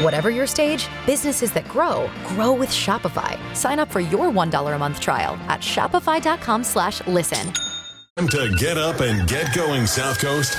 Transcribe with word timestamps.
Whatever 0.00 0.30
your 0.30 0.46
stage, 0.46 0.88
businesses 1.06 1.52
that 1.52 1.68
grow, 1.68 2.10
grow 2.24 2.52
with 2.52 2.70
Shopify. 2.70 3.38
Sign 3.54 3.78
up 3.78 3.90
for 3.90 4.00
your 4.00 4.30
$1 4.30 4.74
a 4.74 4.78
month 4.78 5.00
trial 5.00 5.34
at 5.48 5.60
shopify.com 5.60 6.64
slash 6.64 7.06
listen. 7.06 7.52
Time 8.16 8.28
to 8.28 8.54
get 8.58 8.76
up 8.76 9.00
and 9.00 9.26
get 9.26 9.54
going, 9.54 9.86
South 9.86 10.18
Coast. 10.18 10.54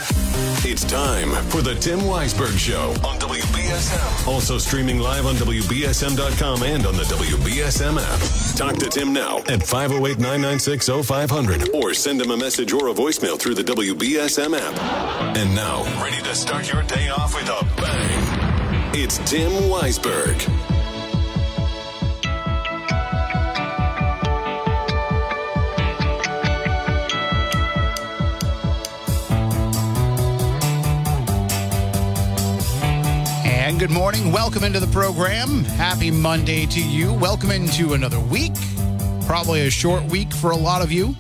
It's 0.66 0.84
time 0.84 1.30
for 1.50 1.62
the 1.62 1.76
Tim 1.76 2.00
Weisberg 2.00 2.58
Show 2.58 2.90
on 3.08 3.20
WBSM. 3.20 4.28
Also 4.28 4.58
streaming 4.58 4.98
live 4.98 5.28
on 5.28 5.36
WBSM.com 5.36 6.64
and 6.64 6.86
on 6.88 6.96
the 6.96 7.04
WBSM 7.04 8.00
app. 8.00 8.58
Talk 8.58 8.80
to 8.80 8.90
Tim 8.90 9.14
now 9.14 9.38
at 9.50 9.62
508 9.62 10.18
996 10.18 10.90
0500 11.06 11.70
or 11.76 11.94
send 11.94 12.22
him 12.22 12.32
a 12.32 12.38
message 12.38 12.74
or 12.74 12.88
a 12.88 12.94
voicemail 12.94 13.38
through 13.38 13.54
the 13.54 13.64
WBSM 13.64 14.58
app. 14.58 15.38
And 15.38 15.54
now, 15.54 15.84
ready 16.02 16.24
to 16.24 16.34
start 16.34 16.74
your 16.74 16.82
day 16.84 17.10
off 17.10 17.36
with 17.36 17.50
a 17.50 17.82
bang. 17.82 18.43
It's 18.96 19.18
Tim 19.28 19.52
Weisberg. 19.72 20.40
And 33.44 33.80
good 33.80 33.90
morning. 33.90 34.32
Welcome 34.32 34.64
into 34.64 34.80
the 34.80 34.86
program. 34.92 35.64
Happy 35.64 36.12
Monday 36.12 36.68
to 36.68 36.80
you. 36.80 37.12
Welcome 37.16 37.50
into 37.50 37.94
another 37.94 38.20
week. 38.20 38.54
Probably 39.26 39.62
a 39.62 39.72
short 39.72 40.04
week 40.04 40.32
for 40.32 40.52
a 40.52 40.56
lot 40.56 40.84
of 40.84 40.92
you. 40.92 41.16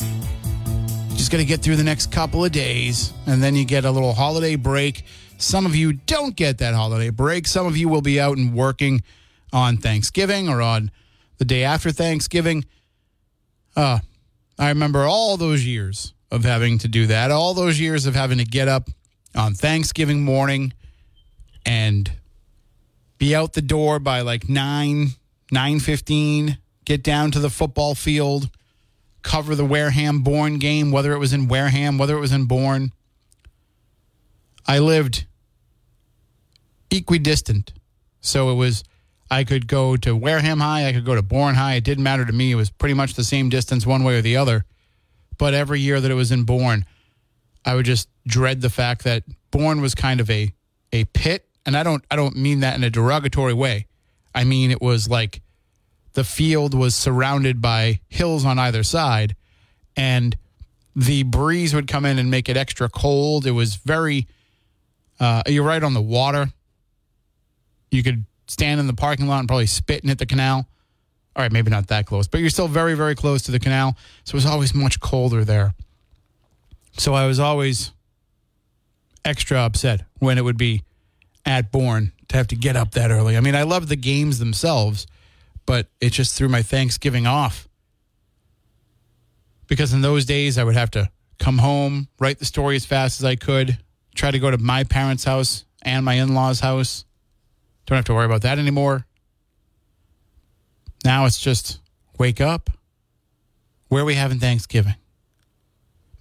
Just 1.15 1.31
going 1.31 1.43
to 1.43 1.47
get 1.47 1.63
through 1.63 1.77
the 1.77 1.83
next 1.83 2.11
couple 2.11 2.45
of 2.45 2.51
days, 2.51 3.13
and 3.25 3.41
then 3.41 3.55
you 3.55 3.65
get 3.65 3.83
a 3.83 3.89
little 3.89 4.13
holiday 4.13 4.55
break. 4.57 5.03
Some 5.43 5.65
of 5.65 5.75
you 5.75 5.93
don't 5.93 6.35
get 6.35 6.59
that 6.59 6.73
holiday 6.73 7.09
break. 7.09 7.47
Some 7.47 7.67
of 7.67 7.75
you 7.75 7.89
will 7.89 8.01
be 8.01 8.19
out 8.19 8.37
and 8.37 8.53
working 8.53 9.03
on 9.51 9.77
Thanksgiving 9.77 10.47
or 10.47 10.61
on 10.61 10.89
the 11.37 11.45
day 11.45 11.63
after 11.63 11.91
Thanksgiving. 11.91 12.65
Uh, 13.75 13.99
I 14.57 14.69
remember 14.69 15.03
all 15.03 15.37
those 15.37 15.65
years 15.65 16.13
of 16.31 16.43
having 16.43 16.77
to 16.79 16.87
do 16.87 17.07
that, 17.07 17.29
all 17.29 17.53
those 17.53 17.79
years 17.79 18.05
of 18.05 18.15
having 18.15 18.37
to 18.37 18.45
get 18.45 18.67
up 18.67 18.89
on 19.35 19.53
Thanksgiving 19.53 20.23
morning 20.23 20.73
and 21.65 22.11
be 23.17 23.35
out 23.35 23.53
the 23.53 23.61
door 23.61 23.99
by 23.99 24.21
like 24.21 24.49
9 24.49 25.09
9:15 25.51 26.57
get 26.85 27.03
down 27.03 27.31
to 27.31 27.39
the 27.39 27.49
football 27.49 27.95
field 27.95 28.49
cover 29.21 29.55
the 29.55 29.65
Wareham 29.65 30.23
Bourne 30.23 30.57
game 30.57 30.91
whether 30.91 31.13
it 31.13 31.19
was 31.19 31.31
in 31.31 31.47
Wareham 31.47 31.97
whether 31.97 32.17
it 32.17 32.19
was 32.19 32.31
in 32.31 32.45
Bourne 32.45 32.91
I 34.67 34.79
lived 34.79 35.25
equidistant 36.93 37.73
so 38.21 38.49
it 38.51 38.55
was 38.55 38.83
I 39.31 39.43
could 39.43 39.67
go 39.67 39.97
to 39.97 40.15
Wareham 40.15 40.59
High 40.59 40.87
I 40.87 40.93
could 40.93 41.05
go 41.05 41.15
to 41.15 41.21
Bourne 41.21 41.55
High 41.55 41.75
it 41.75 41.83
didn't 41.83 42.03
matter 42.03 42.25
to 42.25 42.33
me 42.33 42.51
it 42.51 42.55
was 42.55 42.69
pretty 42.69 42.93
much 42.93 43.15
the 43.15 43.23
same 43.23 43.49
distance 43.49 43.85
one 43.85 44.03
way 44.03 44.17
or 44.17 44.21
the 44.21 44.37
other 44.37 44.65
but 45.37 45.53
every 45.53 45.79
year 45.79 45.99
that 45.99 46.11
it 46.11 46.15
was 46.15 46.31
in 46.31 46.43
Bourne 46.43 46.85
I 47.65 47.75
would 47.75 47.85
just 47.85 48.09
dread 48.27 48.61
the 48.61 48.69
fact 48.69 49.03
that 49.03 49.23
Bourne 49.51 49.81
was 49.81 49.95
kind 49.95 50.19
of 50.19 50.29
a 50.29 50.53
a 50.91 51.05
pit 51.05 51.47
and 51.65 51.75
I 51.75 51.83
don't 51.83 52.03
I 52.11 52.15
don't 52.15 52.35
mean 52.35 52.61
that 52.61 52.75
in 52.75 52.83
a 52.83 52.89
derogatory 52.89 53.53
way. 53.53 53.87
I 54.35 54.43
mean 54.43 54.71
it 54.71 54.81
was 54.81 55.09
like 55.09 55.41
the 56.13 56.23
field 56.23 56.73
was 56.73 56.95
surrounded 56.95 57.61
by 57.61 57.99
hills 58.07 58.45
on 58.45 58.59
either 58.59 58.83
side 58.83 59.35
and 59.95 60.37
the 60.95 61.23
breeze 61.23 61.73
would 61.73 61.87
come 61.87 62.05
in 62.05 62.19
and 62.19 62.29
make 62.29 62.49
it 62.49 62.57
extra 62.57 62.89
cold. 62.89 63.47
It 63.47 63.51
was 63.51 63.75
very 63.75 64.27
uh, 65.19 65.43
you're 65.47 65.63
right 65.63 65.83
on 65.83 65.93
the 65.93 66.01
water. 66.01 66.51
You 67.93 68.03
could 68.03 68.25
stand 68.47 68.79
in 68.79 68.87
the 68.87 68.93
parking 68.93 69.27
lot 69.27 69.39
and 69.39 69.47
probably 69.47 69.67
spit 69.67 70.01
and 70.01 70.09
hit 70.09 70.19
the 70.19 70.25
canal. 70.25 70.67
All 71.35 71.41
right, 71.41 71.51
maybe 71.51 71.71
not 71.71 71.87
that 71.87 72.05
close, 72.05 72.27
but 72.27 72.41
you're 72.41 72.49
still 72.49 72.67
very, 72.67 72.95
very 72.95 73.15
close 73.15 73.41
to 73.43 73.51
the 73.51 73.59
canal. 73.59 73.97
So 74.23 74.33
it 74.33 74.35
was 74.35 74.45
always 74.45 74.73
much 74.73 74.99
colder 74.99 75.43
there. 75.43 75.73
So 76.97 77.13
I 77.13 77.25
was 77.25 77.39
always 77.39 77.91
extra 79.25 79.57
upset 79.59 80.03
when 80.19 80.37
it 80.37 80.43
would 80.43 80.57
be 80.57 80.83
at 81.45 81.71
Bourne 81.71 82.11
to 82.27 82.37
have 82.37 82.47
to 82.47 82.55
get 82.55 82.75
up 82.75 82.91
that 82.91 83.11
early. 83.11 83.35
I 83.35 83.41
mean, 83.41 83.55
I 83.55 83.63
love 83.63 83.89
the 83.89 83.95
games 83.95 84.39
themselves, 84.39 85.07
but 85.65 85.87
it 85.99 86.11
just 86.11 86.37
threw 86.37 86.49
my 86.49 86.61
Thanksgiving 86.61 87.25
off. 87.25 87.67
Because 89.67 89.93
in 89.93 90.01
those 90.01 90.25
days, 90.25 90.57
I 90.57 90.63
would 90.63 90.75
have 90.75 90.91
to 90.91 91.09
come 91.39 91.57
home, 91.57 92.09
write 92.19 92.39
the 92.39 92.45
story 92.45 92.75
as 92.75 92.85
fast 92.85 93.19
as 93.19 93.25
I 93.25 93.35
could, 93.35 93.77
try 94.13 94.29
to 94.29 94.39
go 94.39 94.51
to 94.51 94.57
my 94.57 94.83
parents' 94.83 95.23
house 95.23 95.65
and 95.81 96.05
my 96.05 96.13
in 96.13 96.35
law's 96.35 96.59
house. 96.59 97.05
Don't 97.85 97.95
have 97.97 98.05
to 98.05 98.13
worry 98.13 98.25
about 98.25 98.41
that 98.43 98.59
anymore. 98.59 99.05
Now 101.03 101.25
it's 101.25 101.39
just 101.39 101.79
wake 102.17 102.39
up. 102.39 102.69
Where 103.89 104.03
are 104.03 104.05
we 104.05 104.15
having 104.15 104.39
Thanksgiving? 104.39 104.95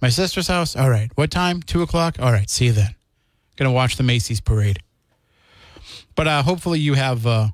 My 0.01 0.09
sister's 0.09 0.47
house? 0.47 0.75
All 0.75 0.89
right. 0.89 1.09
What 1.15 1.31
time? 1.31 1.61
Two 1.61 1.81
o'clock? 1.81 2.17
All 2.19 2.31
right. 2.31 2.49
See 2.49 2.65
you 2.65 2.73
then. 2.73 2.93
Gonna 3.55 3.71
watch 3.71 3.95
the 3.95 4.03
Macy's 4.03 4.41
parade. 4.41 4.79
But 6.15 6.27
uh, 6.27 6.43
hopefully 6.43 6.79
you 6.79 6.93
have 6.95 7.25
uh, 7.25 7.47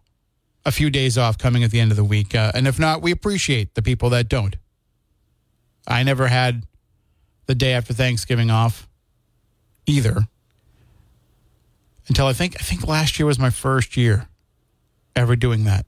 a 0.66 0.72
few 0.72 0.90
days 0.90 1.18
off 1.18 1.38
coming 1.38 1.64
at 1.64 1.72
the 1.72 1.80
end 1.80 1.92
of 1.92 1.98
the 1.98 2.04
week. 2.04 2.34
Uh, 2.36 2.52
and 2.56 2.68
if 2.68 2.80
not, 2.80 3.02
we 3.02 3.12
appreciate 3.12 3.76
the 3.76 3.82
people 3.82 4.10
that 4.10 4.30
don't. 4.30 4.56
I 5.88 6.04
never 6.04 6.28
had 6.28 6.66
the 7.46 7.56
day 7.56 7.74
after 7.74 7.94
Thanksgiving 7.94 8.52
off 8.52 8.88
either 9.86 10.28
until 12.10 12.26
I 12.26 12.34
think 12.34 12.58
I 12.60 12.64
think 12.64 12.86
last 12.86 13.20
year 13.20 13.26
was 13.26 13.40
my 13.40 13.52
first 13.52 13.96
year 13.96 14.28
ever 15.16 15.36
doing 15.36 15.64
that. 15.66 15.86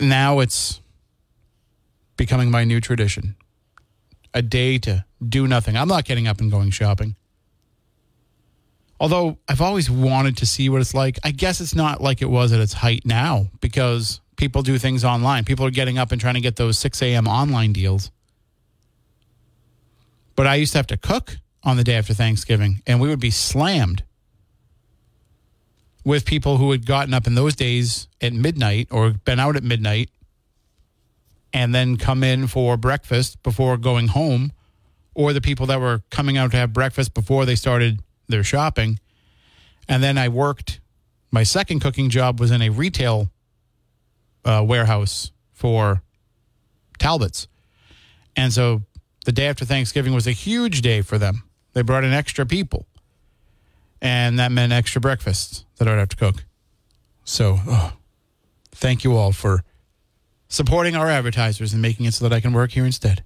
Now 0.00 0.40
it's 0.40 0.80
becoming 2.16 2.50
my 2.50 2.64
new 2.64 2.80
tradition. 2.80 3.36
A 4.32 4.42
day 4.42 4.78
to 4.78 5.04
do 5.26 5.46
nothing. 5.46 5.76
I'm 5.76 5.86
not 5.86 6.04
getting 6.04 6.26
up 6.26 6.40
and 6.40 6.50
going 6.50 6.70
shopping. 6.70 7.14
Although 8.98 9.38
I've 9.48 9.60
always 9.60 9.90
wanted 9.90 10.38
to 10.38 10.46
see 10.46 10.68
what 10.68 10.80
it's 10.80 10.94
like. 10.94 11.18
I 11.22 11.30
guess 11.30 11.60
it's 11.60 11.74
not 11.74 12.00
like 12.00 12.22
it 12.22 12.30
was 12.30 12.52
at 12.52 12.60
its 12.60 12.72
height 12.72 13.02
now 13.04 13.48
because 13.60 14.20
people 14.36 14.62
do 14.62 14.78
things 14.78 15.04
online. 15.04 15.44
People 15.44 15.66
are 15.66 15.70
getting 15.70 15.98
up 15.98 16.10
and 16.10 16.20
trying 16.20 16.34
to 16.34 16.40
get 16.40 16.56
those 16.56 16.78
6 16.78 17.00
a.m. 17.02 17.28
online 17.28 17.72
deals. 17.72 18.10
But 20.36 20.46
I 20.46 20.56
used 20.56 20.72
to 20.72 20.78
have 20.78 20.86
to 20.88 20.96
cook 20.96 21.38
on 21.64 21.76
the 21.76 21.84
day 21.84 21.94
after 21.94 22.14
Thanksgiving, 22.14 22.82
and 22.86 23.00
we 23.00 23.08
would 23.08 23.20
be 23.20 23.30
slammed 23.30 24.04
with 26.04 26.26
people 26.26 26.58
who 26.58 26.70
had 26.70 26.84
gotten 26.84 27.14
up 27.14 27.26
in 27.26 27.34
those 27.34 27.56
days 27.56 28.08
at 28.20 28.32
midnight 28.32 28.88
or 28.90 29.10
been 29.24 29.40
out 29.40 29.56
at 29.56 29.64
midnight 29.64 30.10
and 31.54 31.74
then 31.74 31.96
come 31.96 32.22
in 32.22 32.46
for 32.46 32.76
breakfast 32.76 33.42
before 33.42 33.76
going 33.76 34.08
home, 34.08 34.52
or 35.14 35.32
the 35.32 35.40
people 35.40 35.66
that 35.66 35.80
were 35.80 36.02
coming 36.10 36.36
out 36.36 36.50
to 36.50 36.56
have 36.56 36.72
breakfast 36.72 37.14
before 37.14 37.46
they 37.46 37.54
started 37.54 38.00
their 38.28 38.42
shopping. 38.42 38.98
And 39.88 40.02
then 40.02 40.18
I 40.18 40.28
worked, 40.28 40.80
my 41.30 41.44
second 41.44 41.80
cooking 41.80 42.10
job 42.10 42.40
was 42.40 42.50
in 42.50 42.60
a 42.60 42.70
retail 42.70 43.30
uh, 44.44 44.64
warehouse 44.66 45.30
for 45.52 46.02
Talbots. 46.98 47.46
And 48.36 48.52
so 48.52 48.82
the 49.24 49.32
day 49.32 49.46
after 49.46 49.64
Thanksgiving 49.64 50.12
was 50.12 50.26
a 50.26 50.32
huge 50.32 50.82
day 50.82 51.02
for 51.02 51.18
them. 51.18 51.44
They 51.74 51.82
brought 51.82 52.04
in 52.04 52.12
extra 52.12 52.46
people. 52.46 52.86
And 54.00 54.38
that 54.38 54.52
meant 54.52 54.72
extra 54.72 55.00
breakfasts 55.00 55.64
that 55.76 55.88
I'd 55.88 55.98
have 55.98 56.08
to 56.10 56.16
cook. 56.16 56.44
So 57.24 57.58
oh, 57.66 57.92
thank 58.72 59.04
you 59.04 59.16
all 59.16 59.32
for 59.32 59.64
supporting 60.48 60.94
our 60.94 61.08
advertisers 61.08 61.72
and 61.72 61.82
making 61.82 62.06
it 62.06 62.14
so 62.14 62.28
that 62.28 62.34
I 62.34 62.40
can 62.40 62.52
work 62.52 62.72
here 62.72 62.84
instead. 62.84 63.24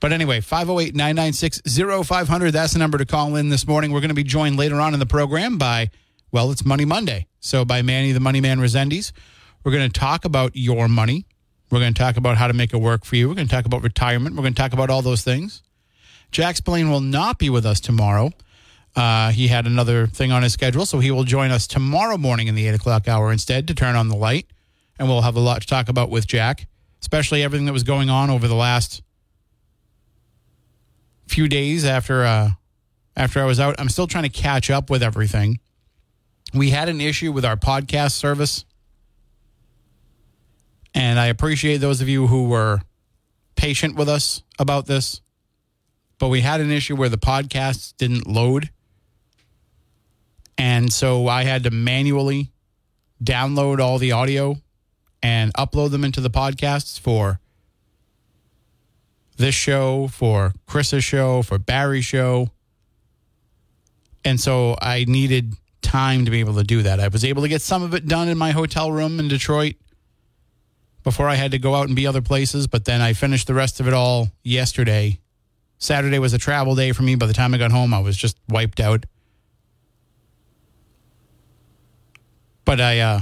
But 0.00 0.12
anyway, 0.12 0.40
508 0.40 0.94
996 0.94 1.62
0500. 2.06 2.50
That's 2.50 2.72
the 2.72 2.78
number 2.78 2.98
to 2.98 3.06
call 3.06 3.36
in 3.36 3.50
this 3.50 3.66
morning. 3.66 3.92
We're 3.92 4.00
going 4.00 4.08
to 4.08 4.14
be 4.14 4.24
joined 4.24 4.56
later 4.56 4.80
on 4.80 4.94
in 4.94 5.00
the 5.00 5.06
program 5.06 5.58
by, 5.58 5.90
well, 6.32 6.50
it's 6.50 6.64
Money 6.64 6.84
Monday. 6.84 7.26
So 7.40 7.64
by 7.64 7.82
Manny 7.82 8.12
the 8.12 8.20
Money 8.20 8.40
Man 8.40 8.58
Resendes. 8.58 9.12
We're 9.64 9.72
going 9.72 9.88
to 9.88 10.00
talk 10.00 10.24
about 10.24 10.52
your 10.54 10.88
money. 10.88 11.26
We're 11.70 11.78
going 11.78 11.94
to 11.94 11.98
talk 11.98 12.16
about 12.16 12.36
how 12.36 12.48
to 12.48 12.52
make 12.52 12.74
it 12.74 12.78
work 12.78 13.04
for 13.04 13.16
you. 13.16 13.28
We're 13.28 13.34
going 13.34 13.46
to 13.46 13.54
talk 13.54 13.64
about 13.64 13.82
retirement. 13.82 14.34
We're 14.34 14.42
going 14.42 14.54
to 14.54 14.60
talk 14.60 14.72
about 14.72 14.90
all 14.90 15.02
those 15.02 15.22
things. 15.22 15.62
Jack 16.32 16.56
Spillane 16.56 16.90
will 16.90 17.00
not 17.00 17.38
be 17.38 17.48
with 17.50 17.64
us 17.64 17.78
tomorrow. 17.78 18.32
Uh, 18.96 19.30
he 19.30 19.48
had 19.48 19.66
another 19.66 20.06
thing 20.06 20.32
on 20.32 20.42
his 20.42 20.52
schedule, 20.52 20.84
so 20.84 20.98
he 20.98 21.10
will 21.10 21.24
join 21.24 21.50
us 21.50 21.66
tomorrow 21.66 22.18
morning 22.18 22.48
in 22.48 22.54
the 22.54 22.66
8 22.66 22.74
o'clock 22.74 23.08
hour 23.08 23.30
instead 23.30 23.68
to 23.68 23.74
turn 23.74 23.94
on 23.94 24.08
the 24.08 24.16
light. 24.16 24.46
And 24.98 25.08
we'll 25.08 25.22
have 25.22 25.36
a 25.36 25.40
lot 25.40 25.62
to 25.62 25.66
talk 25.66 25.88
about 25.88 26.10
with 26.10 26.26
Jack 26.26 26.66
especially 27.02 27.42
everything 27.42 27.66
that 27.66 27.72
was 27.72 27.82
going 27.82 28.08
on 28.08 28.30
over 28.30 28.48
the 28.48 28.54
last 28.54 29.02
few 31.26 31.48
days 31.48 31.84
after 31.84 32.24
uh, 32.24 32.50
after 33.16 33.40
I 33.40 33.44
was 33.44 33.60
out. 33.60 33.74
I'm 33.78 33.88
still 33.88 34.06
trying 34.06 34.24
to 34.24 34.30
catch 34.30 34.70
up 34.70 34.88
with 34.88 35.02
everything. 35.02 35.60
We 36.54 36.70
had 36.70 36.88
an 36.88 37.00
issue 37.00 37.32
with 37.32 37.44
our 37.44 37.56
podcast 37.56 38.12
service, 38.12 38.64
and 40.94 41.18
I 41.18 41.26
appreciate 41.26 41.78
those 41.78 42.00
of 42.00 42.08
you 42.08 42.28
who 42.28 42.48
were 42.48 42.80
patient 43.56 43.96
with 43.96 44.08
us 44.08 44.42
about 44.58 44.86
this. 44.86 45.20
But 46.22 46.28
we 46.28 46.42
had 46.42 46.60
an 46.60 46.70
issue 46.70 46.94
where 46.94 47.08
the 47.08 47.18
podcasts 47.18 47.96
didn't 47.96 48.28
load. 48.28 48.70
And 50.56 50.92
so 50.92 51.26
I 51.26 51.42
had 51.42 51.64
to 51.64 51.72
manually 51.72 52.52
download 53.20 53.80
all 53.80 53.98
the 53.98 54.12
audio 54.12 54.58
and 55.20 55.52
upload 55.54 55.90
them 55.90 56.04
into 56.04 56.20
the 56.20 56.30
podcasts 56.30 56.96
for 56.96 57.40
this 59.36 59.56
show, 59.56 60.06
for 60.06 60.52
Chris's 60.68 61.02
show, 61.02 61.42
for 61.42 61.58
Barry's 61.58 62.04
show. 62.04 62.52
And 64.24 64.38
so 64.38 64.76
I 64.80 65.04
needed 65.08 65.54
time 65.80 66.24
to 66.24 66.30
be 66.30 66.38
able 66.38 66.54
to 66.54 66.62
do 66.62 66.82
that. 66.84 67.00
I 67.00 67.08
was 67.08 67.24
able 67.24 67.42
to 67.42 67.48
get 67.48 67.62
some 67.62 67.82
of 67.82 67.94
it 67.94 68.06
done 68.06 68.28
in 68.28 68.38
my 68.38 68.52
hotel 68.52 68.92
room 68.92 69.18
in 69.18 69.26
Detroit 69.26 69.74
before 71.02 71.28
I 71.28 71.34
had 71.34 71.50
to 71.50 71.58
go 71.58 71.74
out 71.74 71.88
and 71.88 71.96
be 71.96 72.06
other 72.06 72.22
places, 72.22 72.68
but 72.68 72.84
then 72.84 73.00
I 73.00 73.12
finished 73.12 73.48
the 73.48 73.54
rest 73.54 73.80
of 73.80 73.88
it 73.88 73.92
all 73.92 74.28
yesterday. 74.44 75.18
Saturday 75.82 76.20
was 76.20 76.32
a 76.32 76.38
travel 76.38 76.76
day 76.76 76.92
for 76.92 77.02
me. 77.02 77.16
By 77.16 77.26
the 77.26 77.32
time 77.32 77.52
I 77.54 77.58
got 77.58 77.72
home, 77.72 77.92
I 77.92 77.98
was 77.98 78.16
just 78.16 78.38
wiped 78.48 78.78
out. 78.78 79.04
But 82.64 82.80
I 82.80 83.00
uh 83.00 83.20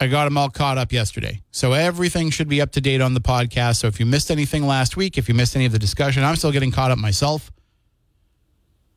I 0.00 0.06
got 0.06 0.24
them 0.24 0.38
all 0.38 0.48
caught 0.48 0.78
up 0.78 0.92
yesterday. 0.92 1.42
So 1.50 1.74
everything 1.74 2.30
should 2.30 2.48
be 2.48 2.62
up 2.62 2.72
to 2.72 2.80
date 2.80 3.02
on 3.02 3.12
the 3.12 3.20
podcast. 3.20 3.76
So 3.76 3.86
if 3.86 4.00
you 4.00 4.06
missed 4.06 4.30
anything 4.30 4.66
last 4.66 4.96
week, 4.96 5.18
if 5.18 5.28
you 5.28 5.34
missed 5.34 5.54
any 5.54 5.66
of 5.66 5.72
the 5.72 5.78
discussion, 5.78 6.24
I'm 6.24 6.36
still 6.36 6.52
getting 6.52 6.72
caught 6.72 6.90
up 6.90 6.96
myself. 6.96 7.52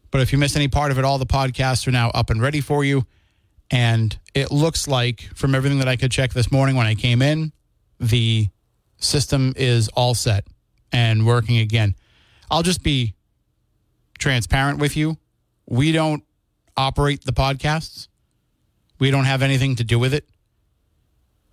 But 0.09 0.21
if 0.21 0.31
you 0.31 0.37
missed 0.37 0.55
any 0.55 0.69
part 0.69 0.89
of 0.91 0.97
it, 0.97 1.03
all 1.03 1.17
the 1.17 1.25
podcasts 1.25 1.85
are 1.87 1.91
now 1.91 2.09
up 2.11 2.29
and 2.29 2.41
ready 2.41 2.61
for 2.61 2.85
you. 2.85 3.05
And 3.69 4.17
it 4.33 4.49
looks 4.49 4.87
like, 4.87 5.29
from 5.35 5.55
everything 5.55 5.79
that 5.79 5.89
I 5.89 5.97
could 5.97 6.11
check 6.11 6.31
this 6.31 6.53
morning 6.53 6.77
when 6.77 6.87
I 6.87 6.95
came 6.95 7.21
in, 7.21 7.51
the 7.99 8.47
system 8.97 9.53
is 9.57 9.89
all 9.89 10.15
set 10.15 10.45
and 10.93 11.25
working 11.25 11.57
again. 11.57 11.95
I'll 12.49 12.63
just 12.63 12.83
be 12.83 13.15
transparent 14.19 14.79
with 14.79 14.95
you. 14.95 15.17
We 15.65 15.91
don't 15.91 16.23
operate 16.75 17.23
the 17.23 17.33
podcasts, 17.33 18.07
we 18.99 19.11
don't 19.11 19.25
have 19.25 19.41
anything 19.41 19.75
to 19.77 19.83
do 19.83 19.99
with 19.99 20.13
it. 20.13 20.27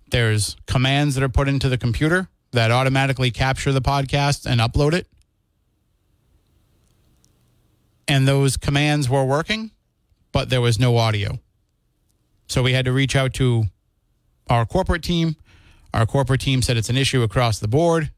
There's 0.09 0.57
commands 0.67 1.15
that 1.15 1.23
are 1.23 1.29
put 1.29 1.47
into 1.47 1.69
the 1.69 1.77
computer 1.77 2.27
that 2.51 2.69
automatically 2.71 3.31
capture 3.31 3.71
the 3.71 3.81
podcast 3.81 4.45
and 4.45 4.59
upload 4.59 4.93
it. 4.93 5.07
And 8.07 8.27
those 8.27 8.57
commands 8.57 9.09
were 9.09 9.23
working, 9.23 9.71
but 10.31 10.49
there 10.49 10.59
was 10.59 10.79
no 10.79 10.97
audio. 10.97 11.39
So 12.47 12.61
we 12.61 12.73
had 12.73 12.85
to 12.85 12.91
reach 12.91 13.15
out 13.15 13.33
to 13.35 13.65
our 14.49 14.65
corporate 14.65 15.03
team. 15.03 15.37
Our 15.93 16.05
corporate 16.05 16.41
team 16.41 16.61
said 16.61 16.75
it's 16.75 16.89
an 16.89 16.97
issue 16.97 17.23
across 17.23 17.59
the 17.59 17.69
board. 17.69 18.11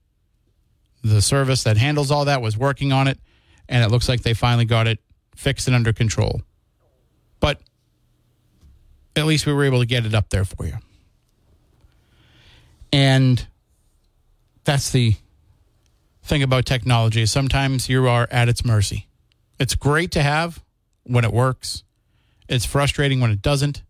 The 1.03 1.21
service 1.21 1.63
that 1.63 1.77
handles 1.77 2.11
all 2.11 2.25
that 2.25 2.41
was 2.41 2.57
working 2.57 2.91
on 2.91 3.07
it, 3.07 3.19
and 3.67 3.83
it 3.83 3.91
looks 3.91 4.07
like 4.07 4.21
they 4.21 4.33
finally 4.33 4.65
got 4.65 4.87
it 4.87 4.99
fixed 5.35 5.67
and 5.67 5.75
under 5.75 5.93
control. 5.93 6.41
But 7.39 7.59
at 9.15 9.25
least 9.25 9.45
we 9.45 9.53
were 9.53 9.65
able 9.65 9.79
to 9.79 9.85
get 9.85 10.05
it 10.05 10.13
up 10.13 10.29
there 10.29 10.45
for 10.45 10.65
you. 10.65 10.77
And 12.91 13.45
that's 14.63 14.91
the 14.91 15.15
thing 16.23 16.43
about 16.43 16.65
technology. 16.65 17.25
Sometimes 17.25 17.89
you 17.89 18.07
are 18.07 18.27
at 18.31 18.47
its 18.47 18.63
mercy. 18.63 19.07
It's 19.59 19.75
great 19.75 20.11
to 20.11 20.23
have 20.23 20.63
when 21.03 21.25
it 21.25 21.33
works, 21.33 21.83
it's 22.47 22.65
frustrating 22.65 23.19
when 23.19 23.31
it 23.31 23.41
doesn't. 23.41 23.83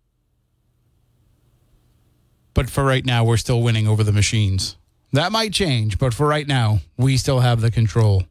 But 2.54 2.69
for 2.69 2.83
right 2.83 3.06
now, 3.06 3.24
we're 3.24 3.38
still 3.38 3.62
winning 3.62 3.88
over 3.88 4.04
the 4.04 4.12
machines. 4.12 4.77
That 5.13 5.31
might 5.31 5.54
change, 5.54 6.00
but 6.00 6.13
for 6.13 6.27
right 6.27 6.48
now, 6.48 6.80
we 6.98 7.18
still 7.18 7.39
have 7.39 7.62
the 7.62 7.69
control. 7.69 8.24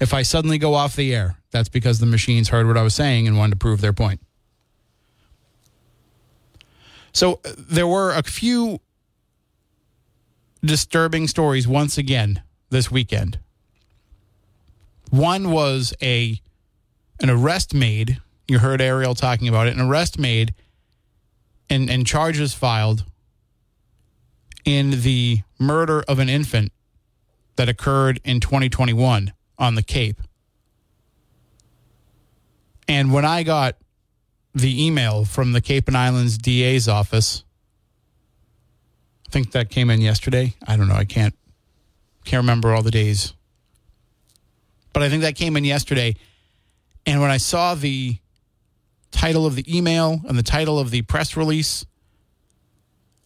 If 0.00 0.14
I 0.14 0.22
suddenly 0.22 0.56
go 0.56 0.74
off 0.74 0.94
the 0.94 1.14
air, 1.14 1.36
that's 1.50 1.68
because 1.68 1.98
the 1.98 2.06
machines 2.06 2.48
heard 2.48 2.66
what 2.66 2.76
I 2.78 2.82
was 2.82 2.94
saying 2.94 3.26
and 3.26 3.36
wanted 3.36 3.52
to 3.52 3.56
prove 3.56 3.80
their 3.80 3.92
point. 3.92 4.20
So 7.12 7.40
uh, 7.44 7.52
there 7.58 7.86
were 7.86 8.14
a 8.14 8.22
few 8.22 8.80
disturbing 10.64 11.26
stories 11.26 11.66
once 11.66 11.98
again 11.98 12.42
this 12.70 12.90
weekend. 12.90 13.38
One 15.10 15.50
was 15.50 15.92
a 16.00 16.40
an 17.20 17.30
arrest 17.30 17.74
made. 17.74 18.20
You 18.48 18.60
heard 18.60 18.80
Ariel 18.80 19.14
talking 19.14 19.48
about 19.48 19.66
it. 19.66 19.74
An 19.74 19.80
arrest 19.80 20.18
made 20.18 20.54
and, 21.68 21.90
and 21.90 22.06
charges 22.06 22.54
filed 22.54 23.04
in 24.64 25.02
the 25.02 25.42
murder 25.62 26.04
of 26.08 26.18
an 26.18 26.28
infant 26.28 26.72
that 27.56 27.68
occurred 27.68 28.20
in 28.24 28.40
2021 28.40 29.32
on 29.58 29.74
the 29.74 29.82
Cape. 29.82 30.20
And 32.88 33.12
when 33.12 33.24
I 33.24 33.42
got 33.42 33.76
the 34.54 34.84
email 34.84 35.24
from 35.24 35.52
the 35.52 35.60
Cape 35.60 35.88
and 35.88 35.96
Islands 35.96 36.36
DA's 36.36 36.88
office, 36.88 37.44
I 39.26 39.30
think 39.30 39.52
that 39.52 39.70
came 39.70 39.88
in 39.88 40.00
yesterday. 40.00 40.54
I 40.66 40.76
don't 40.76 40.88
know. 40.88 40.94
I 40.94 41.04
can't 41.04 41.34
can't 42.24 42.42
remember 42.42 42.72
all 42.72 42.82
the 42.82 42.90
days. 42.90 43.34
But 44.92 45.02
I 45.02 45.08
think 45.08 45.22
that 45.22 45.34
came 45.34 45.56
in 45.56 45.64
yesterday. 45.64 46.14
And 47.06 47.20
when 47.20 47.30
I 47.30 47.38
saw 47.38 47.74
the 47.74 48.18
title 49.10 49.46
of 49.46 49.56
the 49.56 49.76
email 49.76 50.20
and 50.28 50.38
the 50.38 50.42
title 50.42 50.78
of 50.78 50.90
the 50.90 51.02
press 51.02 51.36
release, 51.36 51.84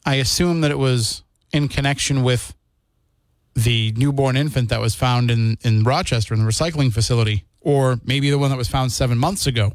I 0.05 0.15
assumed 0.15 0.65
that 0.65 0.71
it 0.71 0.79
was 0.79 1.23
in 1.57 1.69
connection 1.69 2.23
with 2.23 2.55
the 3.55 3.93
newborn 3.97 4.37
infant 4.37 4.69
that 4.69 4.81
was 4.81 4.95
found 4.95 5.31
in, 5.31 5.57
in 5.63 5.83
Rochester 5.83 6.35
in 6.35 6.45
the 6.45 6.49
recycling 6.49 6.93
facility, 6.93 7.45
or 7.61 7.99
maybe 8.05 8.31
the 8.31 8.39
one 8.39 8.51
that 8.51 8.59
was 8.59 8.69
found 8.69 8.93
seven 8.93 9.17
months 9.17 9.47
ago. 9.47 9.73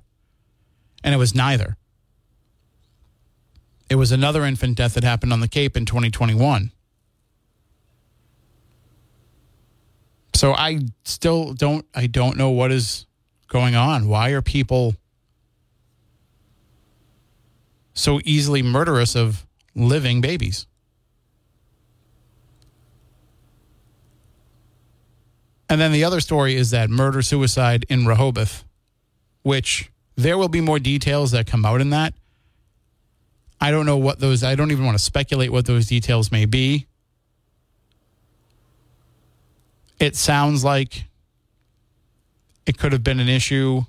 And 1.03 1.15
it 1.15 1.17
was 1.17 1.33
neither. 1.33 1.77
It 3.89 3.95
was 3.95 4.11
another 4.11 4.45
infant 4.45 4.77
death 4.77 4.93
that 4.93 5.03
happened 5.03 5.33
on 5.33 5.41
the 5.41 5.47
Cape 5.47 5.75
in 5.75 5.85
2021. 5.85 6.71
So 10.33 10.53
I 10.53 10.79
still 11.03 11.53
don't 11.53 11.85
I 11.93 12.07
don't 12.07 12.37
know 12.37 12.51
what 12.51 12.71
is 12.71 13.05
going 13.47 13.75
on. 13.75 14.07
Why 14.07 14.29
are 14.29 14.41
people 14.41 14.95
so 17.93 18.21
easily 18.23 18.63
murderous 18.63 19.15
of 19.15 19.45
living 19.75 20.21
babies? 20.21 20.67
And 25.71 25.79
then 25.79 25.93
the 25.93 26.03
other 26.03 26.19
story 26.19 26.57
is 26.57 26.71
that 26.71 26.89
murder 26.89 27.21
suicide 27.21 27.85
in 27.87 28.05
Rehoboth, 28.05 28.65
which 29.41 29.89
there 30.17 30.37
will 30.37 30.49
be 30.49 30.59
more 30.59 30.79
details 30.79 31.31
that 31.31 31.47
come 31.47 31.63
out 31.63 31.79
in 31.79 31.91
that. 31.91 32.13
I 33.61 33.71
don't 33.71 33.85
know 33.85 33.95
what 33.95 34.19
those, 34.19 34.43
I 34.43 34.55
don't 34.55 34.71
even 34.71 34.83
want 34.83 34.97
to 34.97 35.03
speculate 35.03 35.49
what 35.49 35.67
those 35.67 35.87
details 35.87 36.29
may 36.29 36.43
be. 36.43 36.87
It 39.97 40.17
sounds 40.17 40.65
like 40.65 41.05
it 42.65 42.77
could 42.77 42.91
have 42.91 43.01
been 43.05 43.21
an 43.21 43.29
issue, 43.29 43.83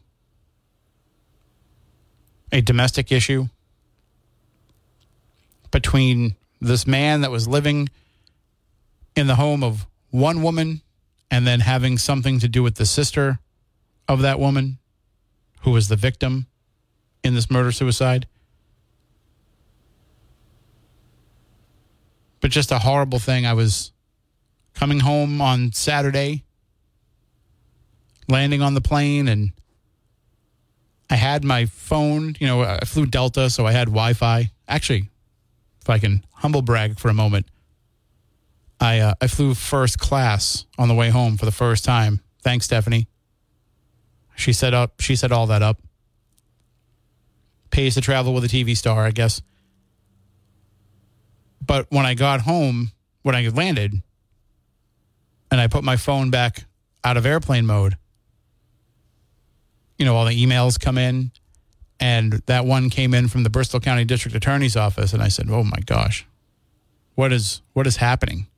a 2.52 2.60
domestic 2.60 3.10
issue 3.10 3.48
between 5.72 6.36
this 6.60 6.86
man 6.86 7.22
that 7.22 7.32
was 7.32 7.48
living 7.48 7.88
in 9.16 9.26
the 9.26 9.34
home 9.34 9.64
of 9.64 9.84
one 10.12 10.42
woman 10.42 10.80
and 11.32 11.46
then 11.46 11.60
having 11.60 11.96
something 11.96 12.38
to 12.38 12.46
do 12.46 12.62
with 12.62 12.74
the 12.74 12.84
sister 12.84 13.40
of 14.06 14.20
that 14.20 14.38
woman 14.38 14.78
who 15.62 15.70
was 15.70 15.88
the 15.88 15.96
victim 15.96 16.46
in 17.24 17.34
this 17.34 17.50
murder 17.50 17.72
suicide. 17.72 18.28
But 22.40 22.50
just 22.50 22.70
a 22.70 22.80
horrible 22.80 23.18
thing. 23.18 23.46
I 23.46 23.54
was 23.54 23.92
coming 24.74 25.00
home 25.00 25.40
on 25.40 25.72
Saturday, 25.72 26.44
landing 28.28 28.60
on 28.60 28.74
the 28.74 28.82
plane, 28.82 29.26
and 29.26 29.52
I 31.08 31.14
had 31.14 31.44
my 31.44 31.64
phone. 31.64 32.36
You 32.40 32.46
know, 32.46 32.60
I 32.60 32.84
flew 32.84 33.06
Delta, 33.06 33.48
so 33.48 33.64
I 33.64 33.72
had 33.72 33.86
Wi 33.86 34.12
Fi. 34.12 34.50
Actually, 34.68 35.08
if 35.80 35.88
I 35.88 35.98
can 35.98 36.26
humble 36.34 36.60
brag 36.60 36.98
for 36.98 37.08
a 37.08 37.14
moment, 37.14 37.46
I 38.82 38.98
uh, 38.98 39.14
I 39.20 39.28
flew 39.28 39.54
first 39.54 40.00
class 40.00 40.66
on 40.76 40.88
the 40.88 40.94
way 40.94 41.08
home 41.08 41.36
for 41.36 41.44
the 41.44 41.52
first 41.52 41.84
time. 41.84 42.20
Thanks, 42.42 42.64
Stephanie. 42.64 43.06
She 44.34 44.52
set 44.52 44.74
up. 44.74 45.00
She 45.00 45.14
set 45.14 45.30
all 45.30 45.46
that 45.46 45.62
up. 45.62 45.80
Pays 47.70 47.94
to 47.94 48.00
travel 48.00 48.34
with 48.34 48.42
a 48.42 48.48
TV 48.48 48.76
star, 48.76 49.04
I 49.04 49.12
guess. 49.12 49.40
But 51.64 51.86
when 51.90 52.04
I 52.04 52.14
got 52.14 52.40
home, 52.40 52.90
when 53.22 53.36
I 53.36 53.46
landed, 53.48 54.02
and 55.52 55.60
I 55.60 55.68
put 55.68 55.84
my 55.84 55.96
phone 55.96 56.30
back 56.30 56.64
out 57.04 57.16
of 57.16 57.24
airplane 57.24 57.66
mode, 57.66 57.96
you 59.96 60.04
know, 60.04 60.16
all 60.16 60.24
the 60.24 60.44
emails 60.44 60.78
come 60.78 60.98
in. 60.98 61.30
And 62.00 62.42
that 62.46 62.66
one 62.66 62.90
came 62.90 63.14
in 63.14 63.28
from 63.28 63.44
the 63.44 63.50
Bristol 63.50 63.78
County 63.78 64.04
District 64.04 64.36
Attorney's 64.36 64.76
Office. 64.76 65.12
And 65.12 65.22
I 65.22 65.28
said, 65.28 65.46
Oh 65.48 65.62
my 65.62 65.78
gosh, 65.86 66.26
what 67.14 67.32
is 67.32 67.62
what 67.74 67.86
is 67.86 67.98
happening? 67.98 68.48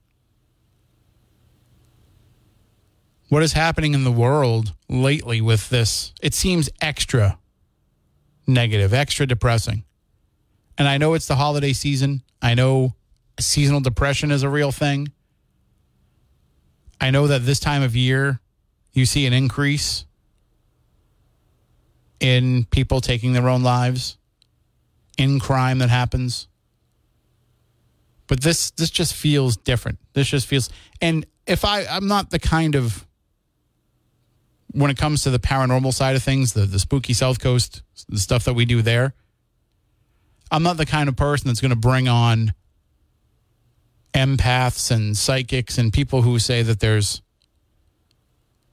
What 3.35 3.43
is 3.43 3.55
happening 3.55 3.95
in 3.95 4.05
the 4.05 4.13
world 4.13 4.75
lately 4.89 5.41
with 5.41 5.69
this? 5.69 6.13
It 6.23 6.35
seems 6.35 6.71
extra 6.81 7.37
negative, 8.47 8.95
extra 8.95 9.27
depressing. 9.27 9.83
And 10.79 10.87
I 10.87 10.99
know 10.99 11.15
it's 11.15 11.27
the 11.27 11.35
holiday 11.35 11.73
season. 11.73 12.23
I 12.41 12.55
know 12.55 12.95
seasonal 13.41 13.81
depression 13.81 14.31
is 14.31 14.45
a 14.45 14.49
real 14.49 14.71
thing. 14.71 15.11
I 17.01 17.11
know 17.11 17.27
that 17.27 17.45
this 17.45 17.59
time 17.59 17.83
of 17.83 17.97
year 17.97 18.39
you 18.93 19.05
see 19.05 19.27
an 19.27 19.33
increase 19.33 20.05
in 22.21 22.67
people 22.67 23.01
taking 23.01 23.33
their 23.33 23.49
own 23.49 23.65
lives, 23.65 24.17
in 25.19 25.41
crime 25.41 25.81
that 25.81 25.91
happens. 25.91 26.47
But 28.29 28.43
this 28.43 28.71
this 28.71 28.91
just 28.91 29.13
feels 29.13 29.57
different. 29.57 29.99
This 30.13 30.29
just 30.29 30.47
feels 30.47 30.71
and 31.01 31.27
if 31.49 31.65
I 31.65 31.85
I'm 31.87 32.07
not 32.07 32.31
the 32.31 32.39
kind 32.39 32.77
of 32.77 33.05
when 34.75 34.91
it 34.91 34.99
comes 34.99 35.23
to 35.23 35.31
the 35.31 35.39
paranormal 35.39 35.95
side 35.95 36.17
of 36.17 36.23
things, 36.23 36.53
the 36.53 36.67
the 36.67 36.81
spooky 36.81 37.15
South 37.15 37.39
Coast, 37.39 37.83
the 38.09 38.19
stuff 38.19 38.45
that 38.45 38.55
we 38.55 38.65
do 38.65 38.83
there, 38.83 39.15
I'm 40.51 40.65
not 40.65 40.77
the 40.77 40.87
kind 40.87 41.09
of 41.09 41.17
person 41.17 41.49
that's 41.49 41.61
going 41.61 41.71
to 41.71 41.77
bring 41.77 42.09
on 42.09 42.53
empaths 44.13 44.91
and 44.91 45.17
psychics 45.17 45.79
and 45.79 45.93
people 45.93 46.23
who 46.23 46.39
say 46.39 46.63
that 46.63 46.81
there's 46.81 47.23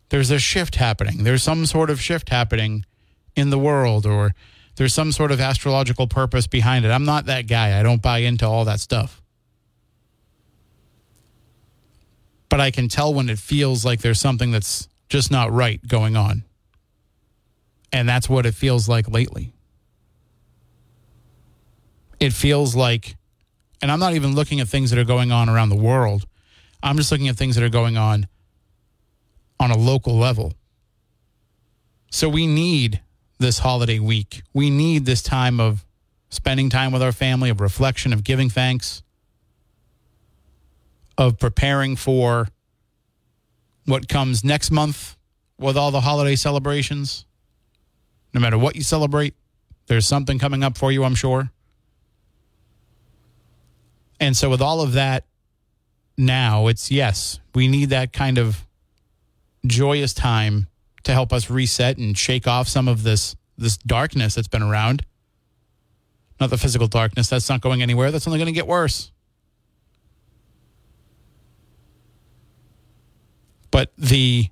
there's 0.09 0.31
a 0.31 0.39
shift 0.39 0.75
happening. 0.75 1.23
There's 1.23 1.43
some 1.43 1.65
sort 1.65 1.89
of 1.89 2.01
shift 2.01 2.29
happening 2.29 2.85
in 3.35 3.49
the 3.49 3.59
world 3.59 4.05
or 4.05 4.33
there's 4.75 4.93
some 4.93 5.11
sort 5.11 5.31
of 5.31 5.39
astrological 5.39 6.07
purpose 6.07 6.47
behind 6.47 6.83
it. 6.83 6.89
I'm 6.89 7.05
not 7.05 7.27
that 7.27 7.47
guy. 7.47 7.79
I 7.79 7.83
don't 7.83 8.01
buy 8.01 8.19
into 8.19 8.45
all 8.45 8.65
that 8.65 8.79
stuff. 8.79 9.21
But 12.49 12.59
I 12.59 12.71
can 12.71 12.89
tell 12.89 13.13
when 13.13 13.29
it 13.29 13.39
feels 13.39 13.85
like 13.85 14.01
there's 14.01 14.19
something 14.19 14.51
that's 14.51 14.89
just 15.11 15.29
not 15.29 15.51
right 15.51 15.85
going 15.85 16.15
on. 16.15 16.45
And 17.91 18.07
that's 18.07 18.29
what 18.29 18.45
it 18.45 18.55
feels 18.55 18.87
like 18.87 19.09
lately. 19.09 19.51
It 22.21 22.31
feels 22.31 22.77
like, 22.77 23.17
and 23.81 23.91
I'm 23.91 23.99
not 23.99 24.13
even 24.13 24.35
looking 24.35 24.61
at 24.61 24.69
things 24.69 24.89
that 24.89 24.97
are 24.97 25.03
going 25.03 25.33
on 25.33 25.49
around 25.49 25.67
the 25.67 25.75
world. 25.75 26.25
I'm 26.81 26.95
just 26.95 27.11
looking 27.11 27.27
at 27.27 27.35
things 27.35 27.55
that 27.55 27.63
are 27.63 27.69
going 27.69 27.97
on 27.97 28.27
on 29.59 29.69
a 29.69 29.77
local 29.77 30.17
level. 30.17 30.53
So 32.09 32.29
we 32.29 32.47
need 32.47 33.01
this 33.37 33.59
holiday 33.59 33.99
week. 33.99 34.43
We 34.53 34.69
need 34.69 35.05
this 35.05 35.21
time 35.21 35.59
of 35.59 35.85
spending 36.29 36.69
time 36.69 36.93
with 36.93 37.03
our 37.03 37.11
family, 37.11 37.49
of 37.49 37.59
reflection, 37.59 38.13
of 38.13 38.23
giving 38.23 38.49
thanks, 38.49 39.03
of 41.17 41.37
preparing 41.37 41.97
for 41.97 42.47
what 43.85 44.07
comes 44.07 44.43
next 44.43 44.71
month 44.71 45.17
with 45.57 45.77
all 45.77 45.91
the 45.91 46.01
holiday 46.01 46.35
celebrations. 46.35 47.25
No 48.33 48.41
matter 48.41 48.57
what 48.57 48.75
you 48.75 48.83
celebrate, 48.83 49.35
there's 49.87 50.05
something 50.05 50.39
coming 50.39 50.63
up 50.63 50.77
for 50.77 50.91
you, 50.91 51.03
I'm 51.03 51.15
sure. 51.15 51.51
And 54.19 54.37
so, 54.37 54.49
with 54.49 54.61
all 54.61 54.81
of 54.81 54.93
that 54.93 55.25
now, 56.17 56.67
it's 56.67 56.91
yes, 56.91 57.39
we 57.55 57.67
need 57.67 57.89
that 57.89 58.13
kind 58.13 58.37
of 58.37 58.65
joyous 59.65 60.13
time 60.13 60.67
to 61.03 61.11
help 61.11 61.33
us 61.33 61.49
reset 61.49 61.97
and 61.97 62.17
shake 62.17 62.47
off 62.47 62.67
some 62.67 62.87
of 62.87 63.03
this 63.03 63.35
this 63.57 63.77
darkness 63.77 64.35
that's 64.35 64.47
been 64.47 64.63
around. 64.63 65.05
Not 66.39 66.49
the 66.49 66.57
physical 66.57 66.87
darkness, 66.87 67.29
that's 67.29 67.49
not 67.49 67.61
going 67.61 67.81
anywhere. 67.81 68.11
That's 68.11 68.27
only 68.27 68.39
going 68.39 68.47
to 68.47 68.53
get 68.53 68.67
worse. 68.67 69.10
But 73.71 73.91
the 73.97 74.49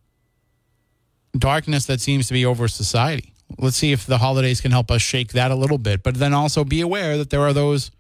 darkness 1.38 1.86
that 1.86 2.02
seems 2.02 2.28
to 2.28 2.34
be 2.34 2.46
over 2.46 2.68
society. 2.68 3.34
Let's 3.58 3.78
see 3.78 3.92
if 3.92 4.06
the 4.06 4.20
holidays 4.20 4.62
can 4.62 4.72
help 4.72 4.92
us 4.92 5.02
shake 5.02 5.34
that 5.34 5.52
a 5.52 5.56
little 5.56 5.78
bit, 5.78 6.04
but 6.04 6.16
then 6.16 6.34
also 6.34 6.64
be 6.64 6.82
aware 6.82 7.18
that 7.18 7.30
there 7.30 7.42
are 7.42 7.54
those 7.54 7.92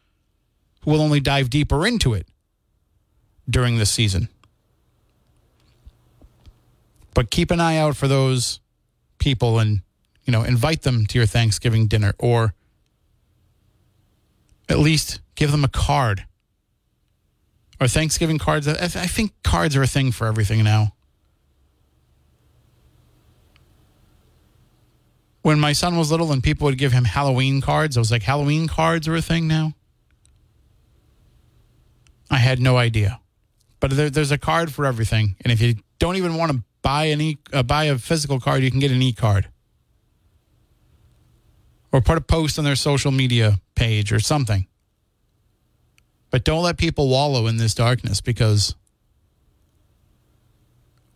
who 0.81 0.91
will 0.91 1.01
only 1.01 1.19
dive 1.19 1.49
deeper 1.49 1.85
into 1.85 2.13
it 2.13 2.27
during 3.49 3.77
this 3.77 3.89
season. 3.89 4.29
But 7.13 7.31
keep 7.31 7.51
an 7.51 7.59
eye 7.59 7.77
out 7.77 7.97
for 7.97 8.07
those 8.07 8.59
people 9.17 9.59
and, 9.59 9.81
you 10.23 10.31
know, 10.31 10.43
invite 10.43 10.83
them 10.83 11.05
to 11.07 11.17
your 11.17 11.25
Thanksgiving 11.25 11.88
dinner 11.88 12.13
or 12.19 12.53
at 14.69 14.77
least 14.77 15.19
give 15.35 15.51
them 15.51 15.63
a 15.63 15.69
card. 15.69 16.25
Or 17.81 17.88
Thanksgiving 17.88 18.38
cards. 18.38 18.67
I 18.67 18.83
I 18.83 19.07
think 19.07 19.31
cards 19.43 19.75
are 19.75 19.81
a 19.81 19.88
thing 19.88 20.11
for 20.11 20.27
everything 20.27 20.63
now. 20.63 20.93
When 25.41 25.60
my 25.60 25.74
son 25.74 25.98
was 25.98 26.12
little 26.12 26.31
and 26.31 26.43
people 26.43 26.65
would 26.65 26.77
give 26.77 26.91
him 26.91 27.05
Halloween 27.05 27.62
cards, 27.62 27.96
I 27.96 28.01
was 28.01 28.12
like, 28.12 28.24
Halloween 28.24 28.67
cards 28.67 29.08
are 29.08 29.15
a 29.15 29.22
thing 29.22 29.48
now? 29.48 29.74
I 32.29 32.38
had 32.38 32.60
no 32.60 32.77
idea. 32.77 33.19
But 33.79 33.91
there, 33.91 34.10
there's 34.10 34.31
a 34.31 34.38
card 34.38 34.74
for 34.74 34.86
everything. 34.86 35.36
And 35.41 35.51
if 35.51 35.62
you 35.62 35.75
don't 35.98 36.17
even 36.17 36.36
want 36.36 36.51
to 36.51 36.63
buy 36.81 37.05
an 37.05 37.22
e, 37.22 37.38
uh, 37.53 37.63
buy 37.63 37.86
a 37.86 37.98
physical 37.98 38.39
card, 38.39 38.63
you 38.63 38.72
can 38.72 38.79
get 38.79 38.91
an 38.91 39.01
e 39.01 39.13
card, 39.13 39.50
or 41.91 42.01
put 42.01 42.17
a 42.17 42.22
post 42.22 42.60
on 42.60 42.65
their 42.65 42.75
social 42.75 43.12
media 43.12 43.60
page 43.75 44.12
or 44.12 44.19
something. 44.19 44.67
But 46.29 46.43
don't 46.43 46.63
let 46.63 46.77
people 46.77 47.10
wallow 47.10 47.48
in 47.48 47.58
this 47.58 47.74
darkness 47.74 48.22
because 48.22 48.75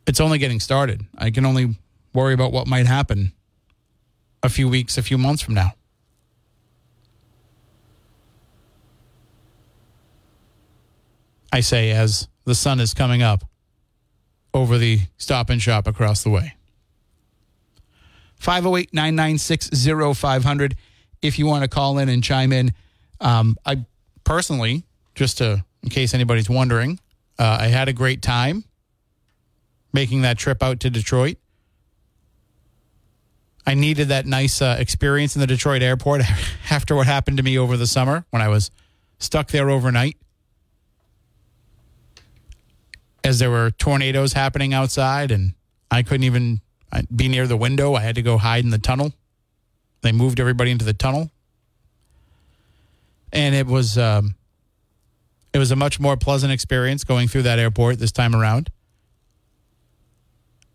it's 0.08 0.20
only 0.20 0.38
getting 0.38 0.60
started. 0.60 1.06
I 1.18 1.30
can 1.30 1.46
only 1.46 1.76
worry 2.14 2.34
about 2.34 2.52
what 2.52 2.68
might 2.68 2.88
happen 2.88 3.34
a 4.44 4.50
few 4.50 4.70
weeks, 4.70 4.98
a 4.98 5.02
few 5.02 5.18
months 5.18 5.42
from 5.42 5.56
now. 5.56 5.74
I 11.52 11.62
say 11.62 11.92
as 11.92 12.28
the 12.46 12.56
sun 12.56 12.80
is 12.80 12.94
coming 12.94 13.22
up 13.22 13.44
over 14.54 14.78
the 14.78 15.00
stop 15.18 15.50
and 15.50 15.62
shop 15.62 15.88
across 15.88 16.24
the 16.24 16.30
way. 16.30 16.56
508 18.38 18.94
996 18.94 19.70
0500 20.18 20.76
if 21.22 21.40
you 21.40 21.46
want 21.46 21.64
to 21.64 21.70
call 21.70 21.98
in 21.98 22.10
and 22.10 22.24
chime 22.24 22.52
in. 22.52 22.74
Um, 23.22 23.56
I 23.66 23.86
personally, 24.24 24.84
just 25.16 25.38
to, 25.38 25.64
in 25.82 25.90
case 25.90 26.14
anybody's 26.14 26.50
wondering, 26.50 27.00
uh, 27.40 27.58
I 27.62 27.68
had 27.68 27.88
a 27.88 27.94
great 27.94 28.22
time 28.22 28.66
making 29.94 30.24
that 30.24 30.38
trip 30.38 30.62
out 30.62 30.82
to 30.82 30.90
Detroit. 30.90 31.38
I 33.66 33.76
needed 33.76 34.10
that 34.10 34.26
nice 34.26 34.62
uh, 34.62 34.76
experience 34.78 35.36
in 35.36 35.40
the 35.40 35.48
Detroit 35.48 35.82
airport 35.82 36.22
after 36.70 36.96
what 36.96 37.08
happened 37.08 37.38
to 37.38 37.44
me 37.44 37.58
over 37.58 37.78
the 37.78 37.88
summer 37.88 38.26
when 38.30 38.42
I 38.42 38.50
was 38.50 38.72
stuck 39.20 39.50
there 39.50 39.70
overnight 39.70 40.18
as 43.24 43.40
there 43.40 43.50
were 43.50 43.72
tornadoes 43.72 44.34
happening 44.34 44.74
outside 44.74 45.32
and 45.32 45.54
I 45.90 46.04
couldn't 46.04 46.24
even 46.24 46.62
be 47.16 47.28
near 47.28 47.48
the 47.48 47.58
window. 47.58 47.96
I 47.96 48.02
had 48.02 48.16
to 48.16 48.22
go 48.22 48.38
hide 48.38 48.64
in 48.64 48.70
the 48.70 48.78
tunnel. 48.78 49.14
They 50.02 50.12
moved 50.12 50.40
everybody 50.40 50.72
into 50.72 50.86
the 50.86 50.94
tunnel. 50.94 51.32
And 53.32 53.56
it 53.56 53.66
was 53.66 53.98
um, 53.98 54.36
it 55.54 55.58
was 55.58 55.72
a 55.72 55.76
much 55.76 56.00
more 56.00 56.18
pleasant 56.18 56.52
experience 56.52 57.04
going 57.04 57.28
through 57.28 57.44
that 57.44 57.60
airport 57.60 58.00
this 58.00 58.12
time 58.12 58.36
around. 58.36 58.70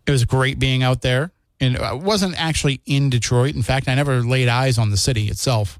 It 0.05 0.11
was 0.11 0.25
great 0.25 0.57
being 0.57 0.83
out 0.83 1.01
there. 1.01 1.31
And 1.59 1.77
I 1.77 1.93
wasn't 1.93 2.39
actually 2.41 2.81
in 2.85 3.09
Detroit. 3.09 3.55
In 3.55 3.63
fact, 3.63 3.87
I 3.87 3.95
never 3.95 4.21
laid 4.21 4.47
eyes 4.47 4.77
on 4.77 4.91
the 4.91 4.97
city 4.97 5.27
itself. 5.27 5.79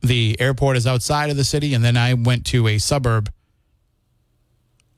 The 0.00 0.36
airport 0.38 0.76
is 0.76 0.86
outside 0.86 1.30
of 1.30 1.36
the 1.36 1.44
city, 1.44 1.74
and 1.74 1.84
then 1.84 1.96
I 1.96 2.14
went 2.14 2.46
to 2.46 2.68
a 2.68 2.78
suburb 2.78 3.32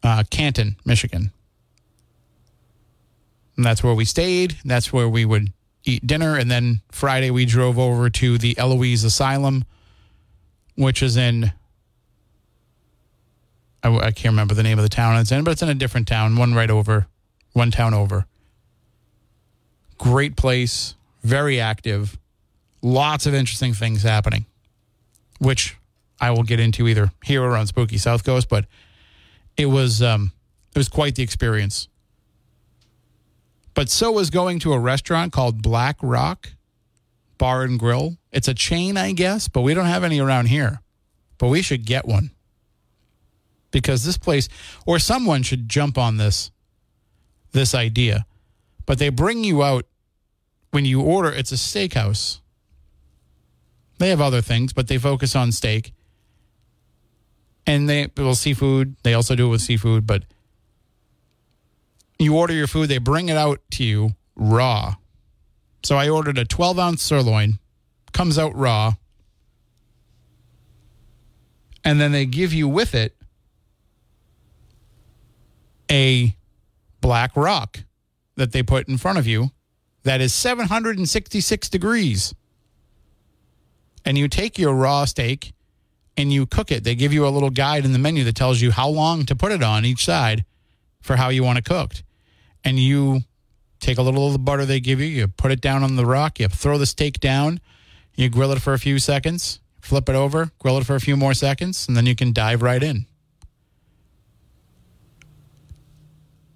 uh, 0.02 0.24
Canton, 0.30 0.76
Michigan. 0.84 1.32
And 3.56 3.64
that's 3.64 3.82
where 3.82 3.94
we 3.94 4.04
stayed. 4.04 4.56
That's 4.64 4.92
where 4.92 5.08
we 5.08 5.24
would 5.24 5.52
eat 5.84 6.06
dinner. 6.06 6.36
And 6.36 6.50
then 6.50 6.80
Friday, 6.90 7.30
we 7.30 7.44
drove 7.44 7.78
over 7.78 8.08
to 8.10 8.38
the 8.38 8.56
Eloise 8.58 9.04
Asylum, 9.04 9.64
which 10.76 11.02
is 11.02 11.16
in, 11.16 11.52
I, 13.82 13.94
I 13.94 14.10
can't 14.12 14.32
remember 14.32 14.54
the 14.54 14.62
name 14.62 14.78
of 14.78 14.82
the 14.82 14.88
town 14.88 15.16
it's 15.16 15.32
in, 15.32 15.44
but 15.44 15.52
it's 15.52 15.62
in 15.62 15.68
a 15.68 15.74
different 15.74 16.08
town, 16.08 16.36
one 16.36 16.54
right 16.54 16.70
over, 16.70 17.06
one 17.52 17.70
town 17.70 17.94
over. 17.94 18.26
Great 20.00 20.34
place, 20.34 20.94
very 21.22 21.60
active, 21.60 22.18
lots 22.80 23.26
of 23.26 23.34
interesting 23.34 23.74
things 23.74 24.02
happening, 24.02 24.46
which 25.38 25.76
I 26.18 26.30
will 26.30 26.42
get 26.42 26.58
into 26.58 26.88
either 26.88 27.12
here 27.22 27.42
or 27.42 27.54
on 27.54 27.66
Spooky 27.66 27.98
South 27.98 28.24
Coast, 28.24 28.48
but 28.48 28.64
it 29.58 29.66
was 29.66 30.00
um, 30.00 30.32
it 30.74 30.78
was 30.78 30.88
quite 30.88 31.16
the 31.16 31.22
experience. 31.22 31.88
But 33.74 33.90
so 33.90 34.10
was 34.12 34.30
going 34.30 34.58
to 34.60 34.72
a 34.72 34.78
restaurant 34.78 35.32
called 35.32 35.62
Black 35.62 35.96
Rock 36.02 36.50
Bar 37.36 37.64
and 37.64 37.78
Grill. 37.78 38.16
It's 38.32 38.48
a 38.48 38.54
chain, 38.54 38.96
I 38.96 39.12
guess, 39.12 39.48
but 39.48 39.60
we 39.60 39.74
don't 39.74 39.86
have 39.86 40.02
any 40.02 40.18
around 40.18 40.46
here. 40.46 40.80
But 41.38 41.48
we 41.48 41.60
should 41.60 41.84
get 41.84 42.06
one 42.06 42.30
because 43.70 44.04
this 44.04 44.18
place 44.18 44.48
or 44.86 44.98
someone 44.98 45.42
should 45.42 45.68
jump 45.68 45.98
on 45.98 46.16
this 46.16 46.50
this 47.52 47.74
idea. 47.74 48.24
But 48.90 48.98
they 48.98 49.08
bring 49.08 49.44
you 49.44 49.62
out 49.62 49.86
when 50.72 50.84
you 50.84 51.00
order. 51.00 51.30
It's 51.30 51.52
a 51.52 51.54
steakhouse. 51.54 52.40
They 53.98 54.08
have 54.08 54.20
other 54.20 54.42
things, 54.42 54.72
but 54.72 54.88
they 54.88 54.98
focus 54.98 55.36
on 55.36 55.52
steak. 55.52 55.94
And 57.68 57.88
they 57.88 58.10
well 58.16 58.34
seafood. 58.34 58.96
They 59.04 59.14
also 59.14 59.36
do 59.36 59.46
it 59.46 59.50
with 59.50 59.60
seafood, 59.60 60.08
but 60.08 60.24
you 62.18 62.36
order 62.36 62.52
your 62.52 62.66
food, 62.66 62.88
they 62.88 62.98
bring 62.98 63.28
it 63.28 63.36
out 63.36 63.60
to 63.74 63.84
you 63.84 64.16
raw. 64.34 64.96
So 65.84 65.96
I 65.96 66.08
ordered 66.08 66.36
a 66.36 66.44
12 66.44 66.76
ounce 66.80 67.00
sirloin, 67.00 67.60
comes 68.12 68.40
out 68.40 68.56
raw. 68.56 68.94
And 71.84 72.00
then 72.00 72.10
they 72.10 72.26
give 72.26 72.52
you 72.52 72.66
with 72.66 72.96
it 72.96 73.14
a 75.88 76.34
black 77.00 77.36
rock 77.36 77.84
that 78.40 78.52
they 78.52 78.62
put 78.62 78.88
in 78.88 78.96
front 78.96 79.18
of 79.18 79.26
you 79.26 79.50
that 80.02 80.20
is 80.20 80.32
766 80.32 81.68
degrees. 81.68 82.34
And 84.04 84.16
you 84.16 84.28
take 84.28 84.58
your 84.58 84.74
raw 84.74 85.04
steak 85.04 85.52
and 86.16 86.32
you 86.32 86.46
cook 86.46 86.72
it. 86.72 86.82
They 86.82 86.94
give 86.94 87.12
you 87.12 87.26
a 87.26 87.28
little 87.28 87.50
guide 87.50 87.84
in 87.84 87.92
the 87.92 87.98
menu 87.98 88.24
that 88.24 88.34
tells 88.34 88.60
you 88.62 88.70
how 88.70 88.88
long 88.88 89.26
to 89.26 89.36
put 89.36 89.52
it 89.52 89.62
on 89.62 89.84
each 89.84 90.04
side 90.04 90.44
for 91.02 91.16
how 91.16 91.28
you 91.28 91.44
want 91.44 91.58
it 91.58 91.66
cooked. 91.66 92.02
And 92.64 92.78
you 92.78 93.20
take 93.78 93.98
a 93.98 94.02
little 94.02 94.26
of 94.26 94.32
the 94.32 94.38
butter 94.38 94.64
they 94.64 94.80
give 94.80 95.00
you, 95.00 95.06
you 95.06 95.28
put 95.28 95.52
it 95.52 95.60
down 95.60 95.82
on 95.82 95.96
the 95.96 96.06
rock, 96.06 96.40
you 96.40 96.48
throw 96.48 96.78
the 96.78 96.86
steak 96.86 97.20
down, 97.20 97.60
you 98.14 98.30
grill 98.30 98.52
it 98.52 98.60
for 98.62 98.72
a 98.72 98.78
few 98.78 98.98
seconds, 98.98 99.60
flip 99.80 100.08
it 100.08 100.14
over, 100.14 100.50
grill 100.58 100.78
it 100.78 100.86
for 100.86 100.94
a 100.94 101.00
few 101.00 101.16
more 101.16 101.34
seconds, 101.34 101.86
and 101.88 101.96
then 101.96 102.06
you 102.06 102.14
can 102.14 102.32
dive 102.32 102.62
right 102.62 102.82
in. 102.82 103.06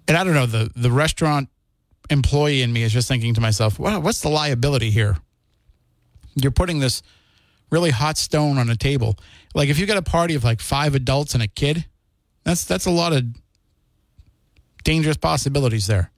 And 0.07 0.17
I 0.17 0.23
don't 0.23 0.33
know, 0.33 0.45
the, 0.45 0.71
the 0.75 0.91
restaurant 0.91 1.49
employee 2.09 2.61
in 2.61 2.71
me 2.71 2.83
is 2.83 2.93
just 2.93 3.07
thinking 3.07 3.33
to 3.33 3.41
myself, 3.41 3.79
what's 3.79 4.21
the 4.21 4.29
liability 4.29 4.91
here? 4.91 5.17
You're 6.35 6.51
putting 6.51 6.79
this 6.79 7.01
really 7.71 7.91
hot 7.91 8.17
stone 8.17 8.57
on 8.57 8.69
a 8.69 8.75
table. 8.75 9.17
Like 9.53 9.69
if 9.69 9.79
you 9.79 9.85
got 9.85 9.97
a 9.97 10.01
party 10.01 10.35
of 10.35 10.43
like 10.43 10.59
five 10.59 10.95
adults 10.95 11.33
and 11.33 11.41
a 11.41 11.47
kid, 11.47 11.85
that's 12.43 12.65
that's 12.65 12.85
a 12.85 12.91
lot 12.91 13.13
of 13.13 13.25
dangerous 14.83 15.17
possibilities 15.17 15.87
there. 15.87 16.11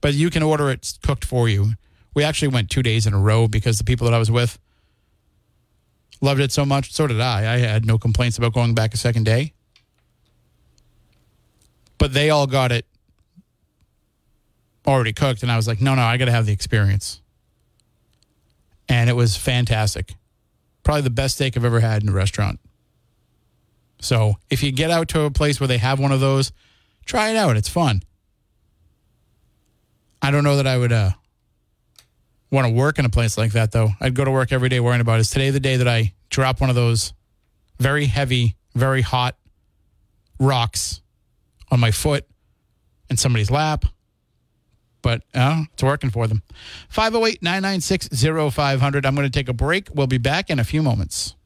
But 0.00 0.14
you 0.14 0.30
can 0.30 0.42
order 0.42 0.70
it 0.70 0.98
cooked 1.02 1.24
for 1.24 1.48
you. 1.48 1.72
We 2.14 2.24
actually 2.24 2.48
went 2.48 2.70
two 2.70 2.82
days 2.82 3.06
in 3.06 3.12
a 3.12 3.18
row 3.18 3.48
because 3.48 3.78
the 3.78 3.84
people 3.84 4.06
that 4.06 4.14
I 4.14 4.18
was 4.18 4.30
with 4.30 4.58
loved 6.20 6.40
it 6.40 6.52
so 6.52 6.64
much. 6.64 6.92
So 6.92 7.06
did 7.06 7.20
I. 7.20 7.54
I 7.54 7.58
had 7.58 7.84
no 7.84 7.98
complaints 7.98 8.38
about 8.38 8.54
going 8.54 8.74
back 8.74 8.94
a 8.94 8.96
second 8.96 9.24
day. 9.24 9.52
But 11.98 12.12
they 12.12 12.30
all 12.30 12.46
got 12.46 12.72
it 12.72 12.86
already 14.86 15.12
cooked. 15.12 15.42
And 15.42 15.50
I 15.50 15.56
was 15.56 15.66
like, 15.66 15.80
no, 15.80 15.94
no, 15.94 16.02
I 16.02 16.16
got 16.16 16.26
to 16.26 16.32
have 16.32 16.46
the 16.46 16.52
experience. 16.52 17.20
And 18.88 19.10
it 19.10 19.14
was 19.14 19.36
fantastic. 19.36 20.14
Probably 20.84 21.02
the 21.02 21.10
best 21.10 21.36
steak 21.36 21.56
I've 21.56 21.64
ever 21.64 21.80
had 21.80 22.02
in 22.02 22.08
a 22.08 22.12
restaurant. 22.12 22.60
So 24.00 24.36
if 24.50 24.62
you 24.62 24.72
get 24.72 24.90
out 24.90 25.08
to 25.08 25.22
a 25.22 25.30
place 25.30 25.58
where 25.58 25.66
they 25.66 25.78
have 25.78 25.98
one 25.98 26.12
of 26.12 26.20
those, 26.20 26.52
try 27.04 27.30
it 27.30 27.36
out. 27.36 27.56
It's 27.56 27.68
fun. 27.68 28.02
I 30.22 30.30
don't 30.30 30.44
know 30.44 30.56
that 30.56 30.66
I 30.66 30.76
would 30.76 30.92
uh, 30.92 31.10
want 32.50 32.66
to 32.66 32.72
work 32.72 32.98
in 32.98 33.04
a 33.04 33.10
place 33.10 33.36
like 33.38 33.52
that, 33.52 33.72
though. 33.72 33.90
I'd 34.00 34.14
go 34.14 34.24
to 34.24 34.30
work 34.30 34.52
every 34.52 34.68
day 34.68 34.80
worrying 34.80 35.00
about 35.00 35.20
is 35.20 35.30
today 35.30 35.50
the 35.50 35.60
day 35.60 35.76
that 35.76 35.88
I 35.88 36.12
drop 36.30 36.60
one 36.60 36.70
of 36.70 36.76
those 36.76 37.12
very 37.78 38.06
heavy, 38.06 38.56
very 38.74 39.02
hot 39.02 39.36
rocks 40.38 41.00
on 41.70 41.80
my 41.80 41.90
foot 41.90 42.26
in 43.10 43.16
somebody's 43.16 43.50
lap? 43.50 43.84
But 45.06 45.22
uh, 45.36 45.62
it's 45.72 45.84
working 45.84 46.10
for 46.10 46.26
them. 46.26 46.42
508 46.88 47.40
996 47.40 48.08
0500. 48.52 49.06
I'm 49.06 49.14
going 49.14 49.24
to 49.24 49.30
take 49.30 49.48
a 49.48 49.52
break. 49.52 49.88
We'll 49.94 50.08
be 50.08 50.18
back 50.18 50.50
in 50.50 50.58
a 50.58 50.64
few 50.64 50.82
moments. 50.82 51.36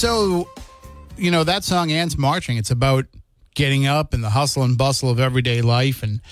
So, 0.00 0.48
you 1.18 1.30
know, 1.30 1.44
that 1.44 1.62
song, 1.62 1.92
Ants 1.92 2.16
Marching, 2.16 2.56
it's 2.56 2.70
about 2.70 3.04
getting 3.54 3.86
up 3.86 4.14
and 4.14 4.24
the 4.24 4.30
hustle 4.30 4.62
and 4.62 4.78
bustle 4.78 5.10
of 5.10 5.20
everyday 5.20 5.60
life 5.60 6.02
and 6.02 6.22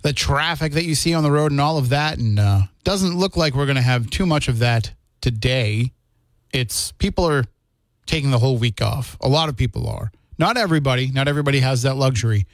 the 0.00 0.14
traffic 0.14 0.72
that 0.72 0.86
you 0.86 0.94
see 0.94 1.12
on 1.12 1.22
the 1.22 1.30
road 1.30 1.50
and 1.50 1.60
all 1.60 1.76
of 1.76 1.90
that. 1.90 2.16
And 2.16 2.38
uh, 2.38 2.62
doesn't 2.84 3.18
look 3.18 3.36
like 3.36 3.54
we're 3.54 3.66
going 3.66 3.76
to 3.76 3.82
have 3.82 4.08
too 4.08 4.24
much 4.24 4.48
of 4.48 4.60
that 4.60 4.94
today. 5.20 5.92
It's 6.54 6.92
people 6.92 7.28
are 7.28 7.44
taking 8.06 8.30
the 8.30 8.38
whole 8.38 8.56
week 8.56 8.80
off. 8.80 9.18
A 9.20 9.28
lot 9.28 9.50
of 9.50 9.58
people 9.58 9.86
are. 9.86 10.10
Not 10.38 10.56
everybody. 10.56 11.10
Not 11.10 11.28
everybody 11.28 11.60
has 11.60 11.82
that 11.82 11.96
luxury, 11.96 12.46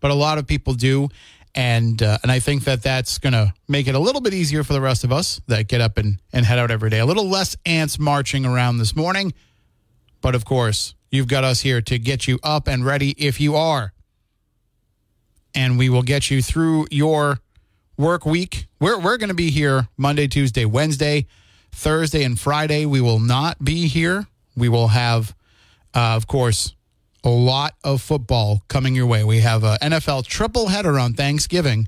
but 0.00 0.10
a 0.10 0.14
lot 0.14 0.38
of 0.38 0.46
people 0.46 0.72
do. 0.72 1.10
And 1.54 2.02
uh, 2.02 2.16
and 2.22 2.32
I 2.32 2.38
think 2.38 2.64
that 2.64 2.82
that's 2.82 3.18
going 3.18 3.34
to 3.34 3.52
make 3.68 3.88
it 3.88 3.94
a 3.94 3.98
little 3.98 4.22
bit 4.22 4.32
easier 4.32 4.64
for 4.64 4.72
the 4.72 4.80
rest 4.80 5.04
of 5.04 5.12
us 5.12 5.42
that 5.48 5.68
get 5.68 5.82
up 5.82 5.98
and, 5.98 6.18
and 6.32 6.46
head 6.46 6.58
out 6.58 6.70
every 6.70 6.88
day. 6.88 7.00
A 7.00 7.04
little 7.04 7.28
less 7.28 7.58
ants 7.66 7.98
marching 7.98 8.46
around 8.46 8.78
this 8.78 8.96
morning. 8.96 9.34
But 10.24 10.34
of 10.34 10.46
course, 10.46 10.94
you've 11.10 11.28
got 11.28 11.44
us 11.44 11.60
here 11.60 11.82
to 11.82 11.98
get 11.98 12.26
you 12.26 12.38
up 12.42 12.66
and 12.66 12.82
ready 12.82 13.10
if 13.18 13.42
you 13.42 13.56
are. 13.56 13.92
And 15.54 15.76
we 15.76 15.90
will 15.90 16.02
get 16.02 16.30
you 16.30 16.40
through 16.40 16.86
your 16.90 17.40
work 17.98 18.24
week. 18.24 18.66
We're, 18.80 18.98
we're 18.98 19.18
going 19.18 19.28
to 19.28 19.34
be 19.34 19.50
here 19.50 19.86
Monday, 19.98 20.26
Tuesday, 20.26 20.64
Wednesday, 20.64 21.26
Thursday, 21.72 22.24
and 22.24 22.40
Friday. 22.40 22.86
We 22.86 23.02
will 23.02 23.18
not 23.18 23.62
be 23.62 23.86
here. 23.86 24.26
We 24.56 24.70
will 24.70 24.88
have, 24.88 25.34
uh, 25.92 26.16
of 26.16 26.26
course, 26.26 26.74
a 27.22 27.28
lot 27.28 27.74
of 27.84 28.00
football 28.00 28.62
coming 28.68 28.94
your 28.94 29.06
way. 29.06 29.24
We 29.24 29.40
have 29.40 29.62
a 29.62 29.76
NFL 29.82 30.24
triple 30.24 30.68
header 30.68 30.98
on 30.98 31.12
Thanksgiving. 31.12 31.86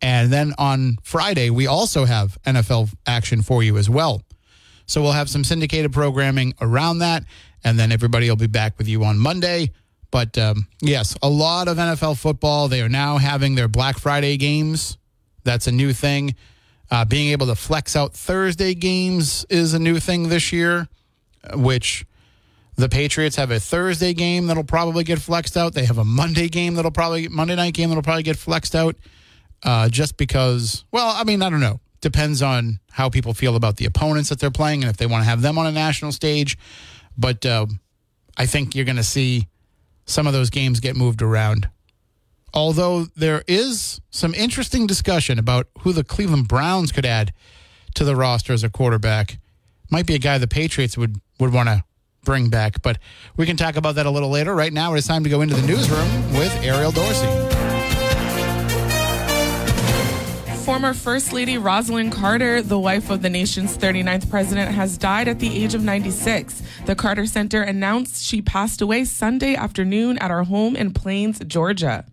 And 0.00 0.32
then 0.32 0.52
on 0.58 0.96
Friday, 1.04 1.48
we 1.48 1.68
also 1.68 2.06
have 2.06 2.36
NFL 2.44 2.92
action 3.06 3.40
for 3.40 3.62
you 3.62 3.78
as 3.78 3.88
well. 3.88 4.20
So 4.86 5.00
we'll 5.00 5.12
have 5.12 5.30
some 5.30 5.44
syndicated 5.44 5.92
programming 5.92 6.54
around 6.60 6.98
that. 6.98 7.24
And 7.64 7.78
then 7.78 7.92
everybody 7.92 8.28
will 8.28 8.36
be 8.36 8.46
back 8.46 8.76
with 8.78 8.88
you 8.88 9.04
on 9.04 9.18
Monday. 9.18 9.70
But 10.10 10.36
um, 10.36 10.66
yes, 10.80 11.16
a 11.22 11.28
lot 11.28 11.68
of 11.68 11.76
NFL 11.78 12.18
football. 12.18 12.68
They 12.68 12.82
are 12.82 12.88
now 12.88 13.18
having 13.18 13.54
their 13.54 13.68
Black 13.68 13.98
Friday 13.98 14.36
games. 14.36 14.98
That's 15.44 15.66
a 15.66 15.72
new 15.72 15.92
thing. 15.92 16.34
Uh, 16.90 17.04
being 17.06 17.30
able 17.30 17.46
to 17.46 17.54
flex 17.54 17.96
out 17.96 18.12
Thursday 18.12 18.74
games 18.74 19.46
is 19.48 19.72
a 19.72 19.78
new 19.78 19.98
thing 19.98 20.28
this 20.28 20.52
year, 20.52 20.88
which 21.54 22.04
the 22.76 22.88
Patriots 22.88 23.36
have 23.36 23.50
a 23.50 23.58
Thursday 23.58 24.12
game 24.12 24.46
that'll 24.46 24.64
probably 24.64 25.02
get 25.02 25.18
flexed 25.18 25.56
out. 25.56 25.72
They 25.72 25.86
have 25.86 25.98
a 25.98 26.04
Monday 26.04 26.48
game 26.48 26.74
that'll 26.74 26.90
probably 26.90 27.28
Monday 27.28 27.56
night 27.56 27.72
game 27.72 27.88
that'll 27.88 28.02
probably 28.02 28.22
get 28.22 28.36
flexed 28.36 28.74
out. 28.74 28.96
Uh, 29.62 29.88
just 29.88 30.16
because, 30.16 30.84
well, 30.90 31.14
I 31.16 31.24
mean, 31.24 31.40
I 31.40 31.48
don't 31.48 31.60
know. 31.60 31.80
Depends 32.00 32.42
on 32.42 32.80
how 32.90 33.08
people 33.08 33.32
feel 33.32 33.54
about 33.54 33.76
the 33.76 33.84
opponents 33.84 34.28
that 34.28 34.40
they're 34.40 34.50
playing 34.50 34.82
and 34.82 34.90
if 34.90 34.96
they 34.96 35.06
want 35.06 35.22
to 35.22 35.30
have 35.30 35.40
them 35.40 35.56
on 35.56 35.66
a 35.66 35.72
national 35.72 36.12
stage. 36.12 36.58
But 37.16 37.44
uh, 37.44 37.66
I 38.36 38.46
think 38.46 38.74
you're 38.74 38.84
going 38.84 38.96
to 38.96 39.02
see 39.02 39.48
some 40.04 40.26
of 40.26 40.32
those 40.32 40.50
games 40.50 40.80
get 40.80 40.96
moved 40.96 41.22
around. 41.22 41.68
Although 42.54 43.06
there 43.16 43.42
is 43.48 44.00
some 44.10 44.34
interesting 44.34 44.86
discussion 44.86 45.38
about 45.38 45.68
who 45.80 45.92
the 45.92 46.04
Cleveland 46.04 46.48
Browns 46.48 46.92
could 46.92 47.06
add 47.06 47.32
to 47.94 48.04
the 48.04 48.16
roster 48.16 48.52
as 48.52 48.62
a 48.62 48.70
quarterback. 48.70 49.38
Might 49.90 50.06
be 50.06 50.14
a 50.14 50.18
guy 50.18 50.38
the 50.38 50.48
Patriots 50.48 50.96
would 50.96 51.20
would 51.38 51.52
want 51.52 51.68
to 51.68 51.84
bring 52.24 52.50
back, 52.50 52.82
but 52.82 52.98
we 53.36 53.46
can 53.46 53.56
talk 53.56 53.76
about 53.76 53.96
that 53.96 54.06
a 54.06 54.10
little 54.10 54.30
later. 54.30 54.54
Right 54.54 54.72
now, 54.72 54.94
it's 54.94 55.06
time 55.06 55.24
to 55.24 55.30
go 55.30 55.40
into 55.40 55.54
the 55.54 55.66
newsroom 55.66 56.08
with 56.34 56.54
Ariel 56.62 56.92
Dorsey. 56.92 57.61
Former 60.64 60.94
First 60.94 61.32
Lady 61.32 61.56
Rosalynn 61.56 62.12
Carter, 62.12 62.62
the 62.62 62.78
wife 62.78 63.10
of 63.10 63.20
the 63.20 63.28
nation's 63.28 63.76
39th 63.76 64.30
president, 64.30 64.70
has 64.70 64.96
died 64.96 65.26
at 65.26 65.40
the 65.40 65.60
age 65.60 65.74
of 65.74 65.82
96. 65.82 66.62
The 66.86 66.94
Carter 66.94 67.26
Center 67.26 67.62
announced 67.62 68.24
she 68.24 68.40
passed 68.40 68.80
away 68.80 69.04
Sunday 69.04 69.56
afternoon 69.56 70.18
at 70.18 70.30
her 70.30 70.44
home 70.44 70.76
in 70.76 70.92
Plains, 70.92 71.40
Georgia. 71.40 72.04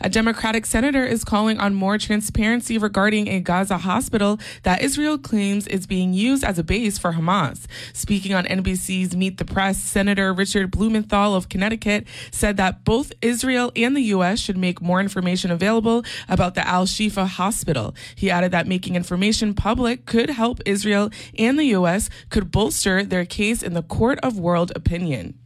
A 0.00 0.08
Democratic 0.08 0.66
senator 0.66 1.04
is 1.04 1.24
calling 1.24 1.58
on 1.58 1.74
more 1.74 1.98
transparency 1.98 2.78
regarding 2.78 3.28
a 3.28 3.40
Gaza 3.40 3.78
hospital 3.78 4.38
that 4.62 4.82
Israel 4.82 5.18
claims 5.18 5.66
is 5.66 5.86
being 5.86 6.12
used 6.12 6.44
as 6.44 6.58
a 6.58 6.64
base 6.64 6.98
for 6.98 7.12
Hamas. 7.12 7.66
Speaking 7.92 8.34
on 8.34 8.44
NBC's 8.44 9.16
Meet 9.16 9.38
the 9.38 9.44
Press, 9.44 9.78
Senator 9.78 10.32
Richard 10.32 10.70
Blumenthal 10.70 11.34
of 11.34 11.48
Connecticut 11.48 12.06
said 12.30 12.56
that 12.56 12.84
both 12.84 13.12
Israel 13.22 13.72
and 13.76 13.96
the 13.96 14.02
U.S. 14.02 14.38
should 14.38 14.56
make 14.56 14.80
more 14.80 15.00
information 15.00 15.50
available 15.50 16.04
about 16.28 16.54
the 16.54 16.66
Al 16.66 16.86
Shifa 16.86 17.26
hospital. 17.26 17.94
He 18.14 18.30
added 18.30 18.52
that 18.52 18.66
making 18.66 18.96
information 18.96 19.54
public 19.54 20.06
could 20.06 20.30
help 20.30 20.60
Israel 20.66 21.10
and 21.38 21.58
the 21.58 21.66
U.S. 21.66 22.10
could 22.30 22.50
bolster 22.50 23.04
their 23.04 23.24
case 23.24 23.62
in 23.62 23.74
the 23.74 23.82
court 23.82 24.18
of 24.22 24.38
world 24.38 24.72
opinion. 24.74 25.38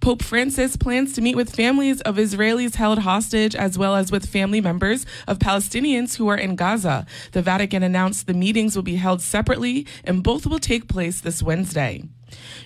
Pope 0.00 0.22
Francis 0.22 0.76
plans 0.76 1.12
to 1.12 1.20
meet 1.20 1.36
with 1.36 1.54
families 1.54 2.00
of 2.02 2.16
Israelis 2.16 2.76
held 2.76 3.00
hostage 3.00 3.54
as 3.54 3.78
well 3.78 3.94
as 3.94 4.10
with 4.10 4.26
family 4.28 4.60
members 4.60 5.06
of 5.26 5.38
Palestinians 5.38 6.16
who 6.16 6.28
are 6.28 6.36
in 6.36 6.56
Gaza. 6.56 7.06
The 7.32 7.42
Vatican 7.42 7.82
announced 7.82 8.26
the 8.26 8.34
meetings 8.34 8.76
will 8.76 8.82
be 8.82 8.96
held 8.96 9.20
separately 9.20 9.86
and 10.04 10.22
both 10.22 10.46
will 10.46 10.58
take 10.58 10.88
place 10.88 11.20
this 11.20 11.42
Wednesday. 11.42 12.04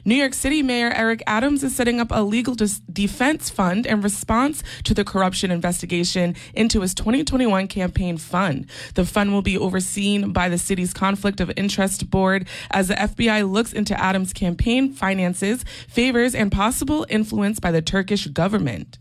New 0.04 0.14
York 0.14 0.34
City 0.34 0.62
Mayor 0.62 0.92
Eric 0.94 1.22
Adams 1.26 1.62
is 1.62 1.74
setting 1.74 2.00
up 2.00 2.08
a 2.10 2.22
legal 2.22 2.54
dis- 2.54 2.80
defense 2.80 3.50
fund 3.50 3.86
in 3.86 4.00
response 4.00 4.62
to 4.84 4.94
the 4.94 5.04
corruption 5.04 5.50
investigation 5.50 6.34
into 6.54 6.80
his 6.80 6.94
2021 6.94 7.68
campaign 7.68 8.16
fund. 8.16 8.66
The 8.94 9.04
fund 9.04 9.32
will 9.32 9.42
be 9.42 9.58
overseen 9.58 10.32
by 10.32 10.48
the 10.48 10.58
city's 10.58 10.92
Conflict 10.92 11.40
of 11.40 11.52
Interest 11.56 12.10
Board 12.10 12.46
as 12.70 12.88
the 12.88 12.94
FBI 12.94 13.50
looks 13.50 13.72
into 13.72 13.98
Adams' 14.00 14.32
campaign 14.32 14.92
finances, 14.92 15.64
favors, 15.88 16.34
and 16.34 16.52
possible 16.52 17.06
influence 17.08 17.60
by 17.60 17.70
the 17.70 17.82
Turkish 17.82 18.26
government. 18.28 18.98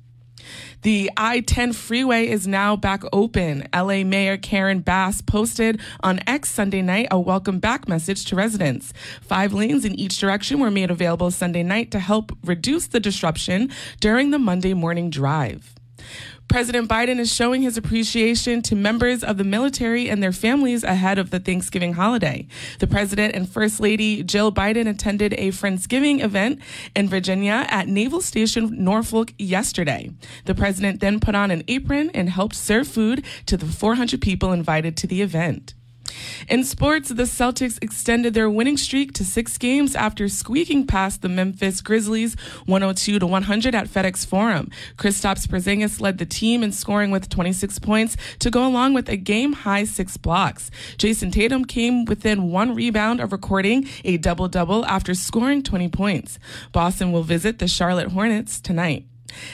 The 0.81 1.11
I 1.17 1.41
10 1.41 1.73
freeway 1.73 2.27
is 2.27 2.47
now 2.47 2.75
back 2.75 3.03
open. 3.11 3.67
LA 3.73 4.03
Mayor 4.03 4.37
Karen 4.37 4.79
Bass 4.79 5.21
posted 5.21 5.79
on 6.01 6.19
X 6.27 6.49
Sunday 6.49 6.81
night 6.81 7.07
a 7.11 7.19
welcome 7.19 7.59
back 7.59 7.87
message 7.87 8.25
to 8.25 8.35
residents. 8.35 8.93
Five 9.21 9.53
lanes 9.53 9.85
in 9.85 9.95
each 9.95 10.19
direction 10.19 10.59
were 10.59 10.71
made 10.71 10.91
available 10.91 11.31
Sunday 11.31 11.63
night 11.63 11.91
to 11.91 11.99
help 11.99 12.31
reduce 12.43 12.87
the 12.87 12.99
disruption 12.99 13.71
during 13.99 14.31
the 14.31 14.39
Monday 14.39 14.73
morning 14.73 15.09
drive. 15.09 15.73
President 16.47 16.87
Biden 16.87 17.19
is 17.19 17.33
showing 17.33 17.63
his 17.63 17.75
appreciation 17.75 18.61
to 18.61 18.75
members 18.75 19.23
of 19.23 19.37
the 19.37 19.43
military 19.43 20.09
and 20.09 20.21
their 20.21 20.31
families 20.31 20.83
ahead 20.83 21.17
of 21.17 21.29
the 21.29 21.39
Thanksgiving 21.39 21.93
holiday. 21.93 22.47
The 22.79 22.87
president 22.87 23.35
and 23.35 23.49
First 23.49 23.79
Lady 23.79 24.23
Jill 24.23 24.51
Biden 24.51 24.87
attended 24.87 25.33
a 25.33 25.49
Friendsgiving 25.49 26.23
event 26.23 26.61
in 26.95 27.09
Virginia 27.09 27.65
at 27.69 27.87
Naval 27.87 28.21
Station 28.21 28.83
Norfolk 28.83 29.33
yesterday. 29.37 30.11
The 30.45 30.55
president 30.55 30.99
then 31.01 31.19
put 31.19 31.35
on 31.35 31.51
an 31.51 31.63
apron 31.67 32.09
and 32.11 32.29
helped 32.29 32.55
serve 32.55 32.87
food 32.87 33.25
to 33.47 33.57
the 33.57 33.65
400 33.65 34.21
people 34.21 34.51
invited 34.51 34.95
to 34.97 35.07
the 35.07 35.21
event. 35.21 35.73
In 36.47 36.63
sports, 36.63 37.09
the 37.09 37.23
Celtics 37.23 37.77
extended 37.81 38.33
their 38.33 38.49
winning 38.49 38.77
streak 38.77 39.13
to 39.13 39.25
six 39.25 39.57
games 39.57 39.95
after 39.95 40.27
squeaking 40.27 40.85
past 40.85 41.21
the 41.21 41.29
Memphis 41.29 41.81
Grizzlies 41.81 42.35
102 42.65 43.19
to 43.19 43.25
100 43.25 43.75
at 43.75 43.87
FedEx 43.87 44.25
Forum. 44.25 44.69
Kristaps 44.97 45.47
Porzingis 45.47 45.99
led 45.99 46.17
the 46.17 46.25
team 46.25 46.63
in 46.63 46.71
scoring 46.71 47.11
with 47.11 47.29
26 47.29 47.79
points 47.79 48.17
to 48.39 48.51
go 48.51 48.65
along 48.65 48.93
with 48.93 49.09
a 49.09 49.17
game 49.17 49.53
high 49.53 49.83
six 49.83 50.17
blocks. 50.17 50.69
Jayson 50.97 51.31
Tatum 51.31 51.65
came 51.65 52.05
within 52.05 52.51
one 52.51 52.75
rebound 52.75 53.19
of 53.19 53.31
recording 53.31 53.87
a 54.03 54.17
double 54.17 54.47
double 54.47 54.85
after 54.85 55.13
scoring 55.13 55.63
20 55.63 55.89
points. 55.89 56.39
Boston 56.71 57.11
will 57.11 57.23
visit 57.23 57.59
the 57.59 57.67
Charlotte 57.67 58.09
Hornets 58.09 58.59
tonight. 58.59 59.05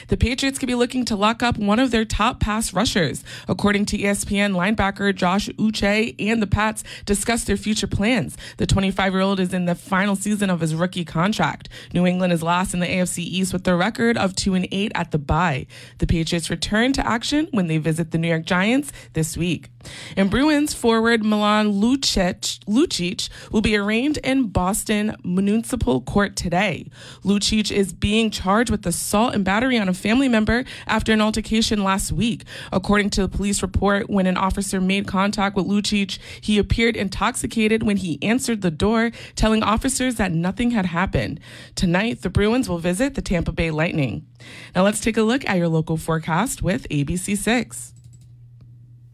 The 0.08 0.16
Patriots 0.16 0.58
could 0.58 0.66
be 0.66 0.74
looking 0.74 1.04
to 1.06 1.16
lock 1.16 1.42
up 1.42 1.58
one 1.58 1.78
of 1.78 1.90
their 1.90 2.04
top 2.04 2.40
pass 2.40 2.72
rushers. 2.72 3.24
According 3.48 3.86
to 3.86 3.98
ESPN, 3.98 4.54
linebacker 4.54 5.14
Josh 5.14 5.48
Uche 5.50 6.14
and 6.18 6.42
the 6.42 6.46
Pats 6.46 6.84
discussed 7.04 7.46
their 7.46 7.56
future 7.56 7.86
plans. 7.86 8.36
The 8.56 8.66
25 8.66 9.12
year 9.12 9.22
old 9.22 9.40
is 9.40 9.52
in 9.52 9.66
the 9.66 9.74
final 9.74 10.16
season 10.16 10.50
of 10.50 10.60
his 10.60 10.74
rookie 10.74 11.04
contract. 11.04 11.68
New 11.92 12.06
England 12.06 12.32
is 12.32 12.42
last 12.42 12.74
in 12.74 12.80
the 12.80 12.86
AFC 12.86 13.18
East 13.18 13.52
with 13.52 13.66
a 13.66 13.76
record 13.76 14.16
of 14.16 14.34
2 14.34 14.54
and 14.54 14.68
8 14.70 14.92
at 14.94 15.10
the 15.10 15.18
bye. 15.18 15.66
The 15.98 16.06
Patriots 16.06 16.50
return 16.50 16.92
to 16.94 17.06
action 17.06 17.48
when 17.50 17.66
they 17.66 17.78
visit 17.78 18.10
the 18.10 18.18
New 18.18 18.28
York 18.28 18.44
Giants 18.44 18.92
this 19.12 19.36
week. 19.36 19.70
And 20.16 20.30
Bruins 20.30 20.74
forward 20.74 21.24
Milan 21.24 21.72
Lucic, 21.72 22.60
Lucic 22.66 23.28
will 23.50 23.60
be 23.60 23.76
arraigned 23.76 24.18
in 24.18 24.48
Boston 24.48 25.16
Municipal 25.24 26.00
Court 26.00 26.36
today. 26.36 26.90
Lucic 27.24 27.70
is 27.70 27.92
being 27.92 28.30
charged 28.30 28.70
with 28.70 28.86
assault 28.86 29.34
and 29.34 29.44
battery 29.44 29.71
on 29.78 29.88
a 29.88 29.94
family 29.94 30.28
member 30.28 30.64
after 30.86 31.12
an 31.12 31.20
altercation 31.20 31.82
last 31.82 32.12
week. 32.12 32.44
According 32.72 33.10
to 33.10 33.22
the 33.22 33.28
police 33.28 33.62
report, 33.62 34.10
when 34.10 34.26
an 34.26 34.36
officer 34.36 34.80
made 34.80 35.06
contact 35.06 35.56
with 35.56 35.66
Lucic, 35.66 36.18
he 36.40 36.58
appeared 36.58 36.96
intoxicated 36.96 37.82
when 37.82 37.96
he 37.98 38.18
answered 38.22 38.62
the 38.62 38.70
door, 38.70 39.10
telling 39.36 39.62
officers 39.62 40.16
that 40.16 40.32
nothing 40.32 40.72
had 40.72 40.86
happened. 40.86 41.40
Tonight, 41.74 42.22
the 42.22 42.30
Bruins 42.30 42.68
will 42.68 42.78
visit 42.78 43.14
the 43.14 43.22
Tampa 43.22 43.52
Bay 43.52 43.70
Lightning. 43.70 44.26
Now 44.74 44.82
let's 44.82 45.00
take 45.00 45.16
a 45.16 45.22
look 45.22 45.48
at 45.48 45.56
your 45.56 45.68
local 45.68 45.96
forecast 45.96 46.62
with 46.62 46.88
ABC6. 46.88 47.92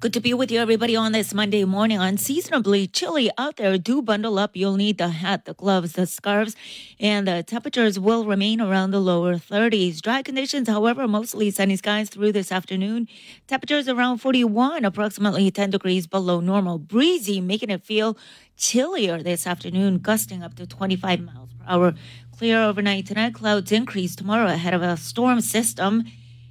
Good 0.01 0.13
to 0.13 0.21
be 0.21 0.33
with 0.33 0.53
you, 0.53 0.61
everybody, 0.61 0.95
on 0.95 1.11
this 1.11 1.35
Monday 1.35 1.65
morning. 1.65 1.99
Unseasonably 1.99 2.87
chilly 2.87 3.33
out 3.37 3.57
there. 3.57 3.77
Do 3.79 4.01
bundle 4.01 4.39
up. 4.39 4.55
You'll 4.55 4.77
need 4.77 4.97
the 4.97 5.09
hat, 5.09 5.45
the 5.45 5.55
gloves, 5.55 5.95
the 5.95 6.07
scarves, 6.07 6.55
and 7.01 7.27
the 7.27 7.43
temperatures 7.43 7.99
will 7.99 8.25
remain 8.25 8.61
around 8.61 8.93
the 8.93 9.01
lower 9.01 9.35
30s. 9.35 10.01
Dry 10.01 10.23
conditions, 10.23 10.69
however, 10.69 11.09
mostly 11.09 11.51
sunny 11.51 11.75
skies 11.75 12.11
through 12.11 12.31
this 12.31 12.53
afternoon. 12.53 13.09
Temperatures 13.49 13.89
around 13.89 14.19
41, 14.19 14.85
approximately 14.85 15.51
10 15.51 15.71
degrees 15.71 16.07
below 16.07 16.39
normal. 16.39 16.79
Breezy, 16.79 17.41
making 17.41 17.71
it 17.71 17.83
feel 17.83 18.17
chillier 18.57 19.21
this 19.21 19.49
afternoon, 19.49 19.99
gusting 19.99 20.45
up 20.45 20.55
to 20.55 20.65
25 20.65 21.23
miles 21.23 21.51
per 21.55 21.65
hour. 21.67 21.95
Clear 22.39 22.63
overnight 22.63 23.05
tonight. 23.05 23.35
Clouds 23.35 23.73
increase 23.73 24.15
tomorrow 24.15 24.47
ahead 24.47 24.75
of 24.75 24.81
a 24.81 24.97
storm 24.97 25.41
system. 25.41 26.05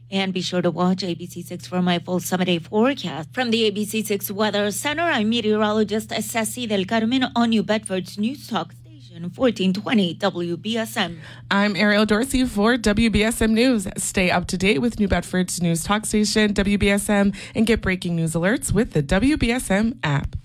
And 0.09 0.33
be 0.33 0.41
sure 0.41 0.61
to 0.61 0.71
watch 0.71 0.99
ABC6 1.03 1.67
for 1.67 1.81
my 1.81 1.99
full 1.99 2.19
summer 2.19 2.45
day 2.45 2.59
forecast. 2.59 3.33
From 3.33 3.51
the 3.51 3.69
ABC6 3.69 4.31
Weather 4.31 4.71
Center, 4.71 5.03
I'm 5.03 5.29
meteorologist 5.29 6.11
Ceci 6.21 6.65
del 6.65 6.85
Carmen 6.85 7.25
on 7.35 7.49
New 7.49 7.63
Bedford's 7.63 8.17
News 8.17 8.47
Talk 8.47 8.71
Station, 8.71 9.23
1420 9.35 10.15
WBSM. 10.15 11.17
I'm 11.51 11.75
Ariel 11.75 12.05
Dorsey 12.05 12.45
for 12.45 12.77
WBSM 12.77 13.51
News. 13.51 13.87
Stay 13.97 14.31
up 14.31 14.47
to 14.47 14.57
date 14.57 14.79
with 14.79 14.97
New 14.97 15.09
Bedford's 15.09 15.61
news 15.61 15.83
talk 15.83 16.05
station, 16.05 16.53
WBSM, 16.53 17.35
and 17.53 17.65
get 17.65 17.81
breaking 17.81 18.15
news 18.15 18.33
alerts 18.33 18.71
with 18.71 18.93
the 18.93 19.03
WBSM 19.03 19.97
app. 20.03 20.35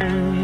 Moving 0.00 0.43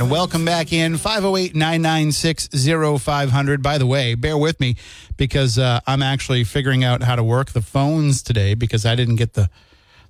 And 0.00 0.10
welcome 0.10 0.46
back 0.46 0.72
in 0.72 0.96
508 0.96 1.54
996 1.54 2.48
0500. 3.02 3.62
By 3.62 3.76
the 3.76 3.84
way, 3.84 4.14
bear 4.14 4.38
with 4.38 4.58
me 4.58 4.76
because 5.18 5.58
uh, 5.58 5.80
I'm 5.86 6.02
actually 6.02 6.42
figuring 6.44 6.82
out 6.84 7.02
how 7.02 7.16
to 7.16 7.22
work 7.22 7.50
the 7.50 7.60
phones 7.60 8.22
today 8.22 8.54
because 8.54 8.86
I 8.86 8.94
didn't 8.94 9.16
get 9.16 9.34
the, 9.34 9.50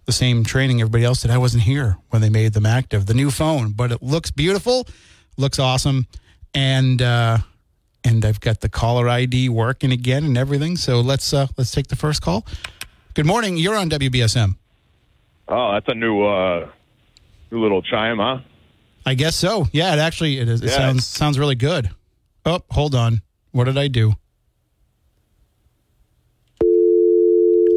the 0.04 0.12
same 0.12 0.44
training 0.44 0.80
everybody 0.80 1.02
else 1.02 1.22
did. 1.22 1.32
I 1.32 1.38
wasn't 1.38 1.64
here 1.64 1.96
when 2.10 2.22
they 2.22 2.28
made 2.28 2.52
them 2.52 2.66
active. 2.66 3.06
The 3.06 3.14
new 3.14 3.32
phone, 3.32 3.72
but 3.72 3.90
it 3.90 4.00
looks 4.00 4.30
beautiful, 4.30 4.86
looks 5.36 5.58
awesome. 5.58 6.06
And, 6.54 7.02
uh, 7.02 7.38
and 8.04 8.24
I've 8.24 8.38
got 8.38 8.60
the 8.60 8.68
caller 8.68 9.08
ID 9.08 9.48
working 9.48 9.90
again 9.90 10.22
and 10.24 10.38
everything. 10.38 10.76
So 10.76 11.00
let's 11.00 11.34
uh, 11.34 11.48
let's 11.58 11.72
take 11.72 11.88
the 11.88 11.96
first 11.96 12.22
call. 12.22 12.46
Good 13.14 13.26
morning. 13.26 13.56
You're 13.56 13.74
on 13.74 13.90
WBSM. 13.90 14.54
Oh, 15.48 15.72
that's 15.72 15.88
a 15.88 15.94
new 15.94 16.22
uh 16.22 16.68
new 17.50 17.60
little 17.60 17.82
chime, 17.82 18.18
huh? 18.18 18.38
I 19.06 19.14
guess 19.14 19.34
so. 19.36 19.66
Yeah, 19.72 19.94
it 19.94 19.98
actually 19.98 20.38
it, 20.38 20.48
is, 20.48 20.60
it 20.62 20.66
Yeah. 20.66 20.76
sounds 20.76 21.06
sounds 21.06 21.38
really 21.38 21.54
good. 21.54 21.90
Oh, 22.44 22.60
hold 22.70 22.94
on. 22.94 23.22
What 23.52 23.64
did 23.64 23.76
I 23.78 23.88
do? 23.88 24.14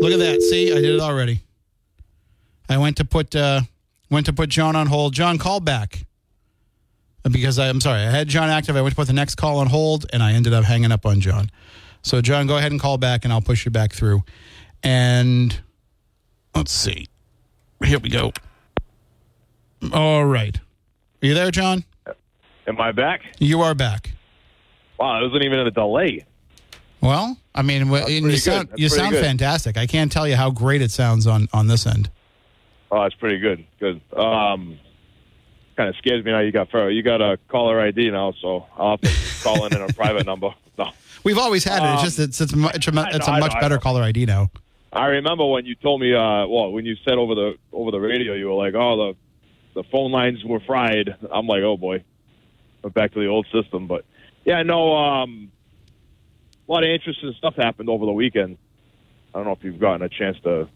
Look 0.01 0.11
at 0.11 0.19
that. 0.19 0.41
See, 0.41 0.71
I 0.71 0.75
did 0.75 0.95
it 0.95 0.99
already. 0.99 1.41
I 2.69 2.77
went 2.77 2.97
to 2.97 3.05
put 3.05 3.35
uh 3.35 3.61
went 4.09 4.25
to 4.25 4.33
put 4.33 4.49
John 4.49 4.75
on 4.75 4.87
hold. 4.87 5.13
John, 5.13 5.37
call 5.37 5.59
back. 5.59 6.05
Because 7.31 7.57
I, 7.57 7.69
I'm 7.69 7.79
sorry, 7.79 8.01
I 8.01 8.11
had 8.11 8.27
John 8.27 8.49
active. 8.49 8.75
I 8.75 8.81
went 8.81 8.91
to 8.91 8.95
put 8.97 9.07
the 9.07 9.13
next 9.13 9.35
call 9.35 9.59
on 9.59 9.67
hold, 9.67 10.05
and 10.11 10.21
I 10.21 10.33
ended 10.33 10.51
up 10.53 10.65
hanging 10.65 10.91
up 10.91 11.05
on 11.05 11.21
John. 11.21 11.49
So, 12.01 12.19
John, 12.21 12.47
go 12.47 12.57
ahead 12.57 12.73
and 12.73 12.81
call 12.81 12.97
back, 12.97 13.23
and 13.23 13.31
I'll 13.31 13.39
push 13.39 13.63
you 13.63 13.71
back 13.71 13.93
through. 13.93 14.23
And 14.83 15.57
let's 16.53 16.73
see. 16.73 17.07
Here 17.81 17.97
we 17.99 18.09
go. 18.09 18.33
All 19.93 20.25
right. 20.25 20.59
Are 21.23 21.25
you 21.25 21.33
there, 21.33 21.51
John? 21.51 21.85
Am 22.67 22.81
I 22.81 22.91
back? 22.91 23.21
You 23.39 23.61
are 23.61 23.73
back. 23.73 24.11
Wow, 24.99 25.21
it 25.21 25.23
wasn't 25.27 25.45
even 25.45 25.59
a 25.59 25.71
delay. 25.71 26.25
Well, 26.99 27.37
I 27.55 27.61
mean, 27.61 27.89
you 27.89 28.35
sound 28.35 28.67
you 28.75 28.89
sound 28.89 29.11
good. 29.13 29.23
fantastic. 29.23 29.77
I 29.77 29.85
can't 29.87 30.11
tell 30.11 30.27
you 30.27 30.35
how 30.35 30.51
great 30.51 30.81
it 30.81 30.91
sounds 30.91 31.25
on 31.25 31.47
on 31.53 31.67
this 31.67 31.87
end. 31.87 32.09
Oh, 32.91 33.03
that's 33.03 33.15
pretty 33.15 33.39
good. 33.39 33.65
Good. 33.79 34.01
Um, 34.17 34.77
kind 35.77 35.87
of 35.89 35.95
scares 35.95 36.25
me 36.25 36.31
now. 36.31 36.39
You 36.39 36.51
got 36.51 36.67
you 36.91 37.01
got 37.03 37.21
a 37.21 37.37
caller 37.47 37.79
ID 37.79 38.11
now, 38.11 38.33
so 38.41 38.65
I'll 38.77 38.91
have 38.91 39.01
to 39.01 39.43
call 39.43 39.65
in 39.65 39.73
on 39.73 39.89
a 39.89 39.93
private 39.93 40.25
number. 40.31 40.49
No, 40.77 40.91
We've 41.23 41.37
always 41.37 41.63
had 41.63 41.83
it. 41.83 41.85
It's 41.93 41.99
Um, 41.99 42.05
just 42.05 42.19
it's 42.19 42.41
it's, 42.41 42.53
a 42.53 42.57
it's 42.67 42.87
a, 42.87 43.05
it's 43.15 43.27
know, 43.27 43.33
a 43.33 43.39
much 43.39 43.53
know, 43.53 43.59
better 43.61 43.77
caller 43.77 44.03
ID 44.03 44.25
now. 44.25 44.51
I 44.91 45.05
remember 45.05 45.45
when 45.45 45.65
you 45.65 45.75
told 45.75 46.01
me. 46.01 46.13
Uh, 46.13 46.47
well, 46.47 46.71
when 46.71 46.85
you 46.85 46.95
said 47.05 47.13
over 47.13 47.33
the 47.33 47.57
over 47.71 47.91
the 47.91 47.99
radio, 48.01 48.33
you 48.33 48.47
were 48.49 48.61
like, 48.61 48.73
"Oh, 48.75 48.97
the 48.97 49.15
the 49.73 49.83
phone 49.91 50.11
lines 50.11 50.43
were 50.45 50.59
fried." 50.61 51.15
I'm 51.31 51.47
like, 51.47 51.61
"Oh 51.63 51.77
boy." 51.77 52.03
Went 52.83 52.93
back 52.95 53.13
to 53.13 53.19
the 53.19 53.27
old 53.27 53.47
system, 53.53 53.87
but 53.87 54.03
yeah, 54.45 54.61
no. 54.63 54.95
Um, 54.95 55.51
a 56.67 56.71
lot 56.71 56.83
of 56.83 56.89
interesting 56.89 57.33
stuff 57.37 57.55
happened 57.55 57.89
over 57.89 58.05
the 58.05 58.11
weekend. 58.11 58.57
I 59.33 59.37
don't 59.37 59.45
know 59.45 59.53
if 59.53 59.63
you've 59.63 59.79
gotten 59.79 60.01
a 60.01 60.09
chance 60.09 60.37
to 60.43 60.67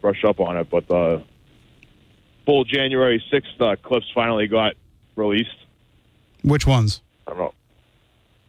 brush 0.00 0.24
up 0.24 0.40
on 0.40 0.56
it, 0.56 0.68
but 0.70 0.86
the 0.88 1.22
full 2.46 2.64
January 2.64 3.22
6th 3.32 3.60
uh, 3.60 3.76
clips 3.76 4.06
finally 4.14 4.46
got 4.48 4.74
released. 5.16 5.54
Which 6.42 6.66
ones? 6.66 7.00
I 7.26 7.30
don't 7.30 7.38
know. 7.38 7.54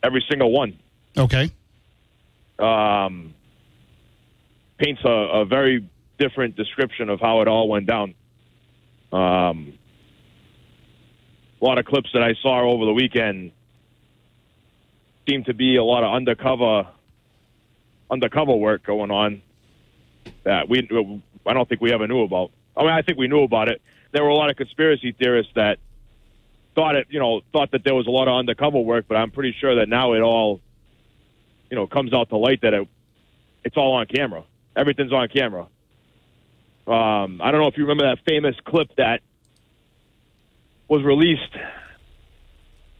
Every 0.01 0.23
single 0.27 0.51
one 0.51 0.77
Okay. 1.17 1.51
um, 2.59 3.33
paints 4.77 5.01
a, 5.05 5.09
a 5.09 5.45
very 5.45 5.87
different 6.17 6.55
description 6.55 7.09
of 7.09 7.19
how 7.19 7.41
it 7.41 7.47
all 7.47 7.67
went 7.69 7.85
down. 7.85 8.15
Um, 9.11 9.73
a 11.63 11.65
lot 11.65 11.78
of 11.78 11.86
clips 11.86 12.10
that 12.13 12.21
I 12.21 12.34
saw 12.41 12.62
over 12.69 12.86
the 12.86 12.91
weekend 12.91 13.54
seemed 15.28 15.45
to 15.45 15.54
be 15.54 15.78
a 15.78 15.84
lot 15.84 16.04
of 16.04 16.13
undercover 16.13 16.88
undercover 18.12 18.54
work 18.54 18.86
going 18.86 19.12
on 19.12 19.41
that 20.43 20.67
we 20.67 20.80
I 21.45 21.54
don't 21.54 21.69
think 21.69 21.80
we 21.80 21.93
ever 21.93 22.06
knew 22.06 22.23
about. 22.23 22.52
I 22.76 22.82
mean, 22.82 22.91
I 22.91 23.02
think 23.02 23.17
we 23.17 23.30
knew 23.30 23.43
about 23.43 23.69
it. 23.69 23.82
There 24.12 24.23
were 24.23 24.30
a 24.30 24.36
lot 24.36 24.49
of 24.49 24.58
conspiracy 24.58 25.13
theorists 25.13 25.54
that 25.56 25.80
thought 26.76 26.97
it, 26.97 27.08
you 27.10 27.19
know, 27.19 27.41
thought 27.54 27.71
that 27.71 27.86
there 27.86 27.95
was 27.95 28.08
a 28.08 28.12
lot 28.12 28.28
of 28.28 28.38
undercover 28.38 28.80
work, 28.80 29.06
but 29.08 29.15
I'm 29.15 29.32
pretty 29.32 29.56
sure 29.58 29.76
that 29.76 29.88
now 29.88 30.13
it 30.13 30.21
all, 30.21 30.60
you 31.71 31.78
know, 31.78 31.88
comes 31.88 32.13
out 32.13 32.30
to 32.30 32.38
light 32.38 32.62
that 32.63 32.73
it, 32.73 32.88
it's 33.63 33.78
all 33.78 33.93
on 33.93 34.06
camera. 34.08 34.43
Everything's 34.76 35.13
on 35.13 35.30
camera. 35.30 35.67
Um, 36.88 37.39
I 37.41 37.52
don't 37.52 37.62
know 37.62 37.67
if 37.67 37.78
you 37.78 37.86
remember 37.86 38.04
that 38.13 38.26
famous 38.26 38.56
clip 38.65 38.93
that 38.97 39.21
was 40.88 41.04
released 41.04 41.56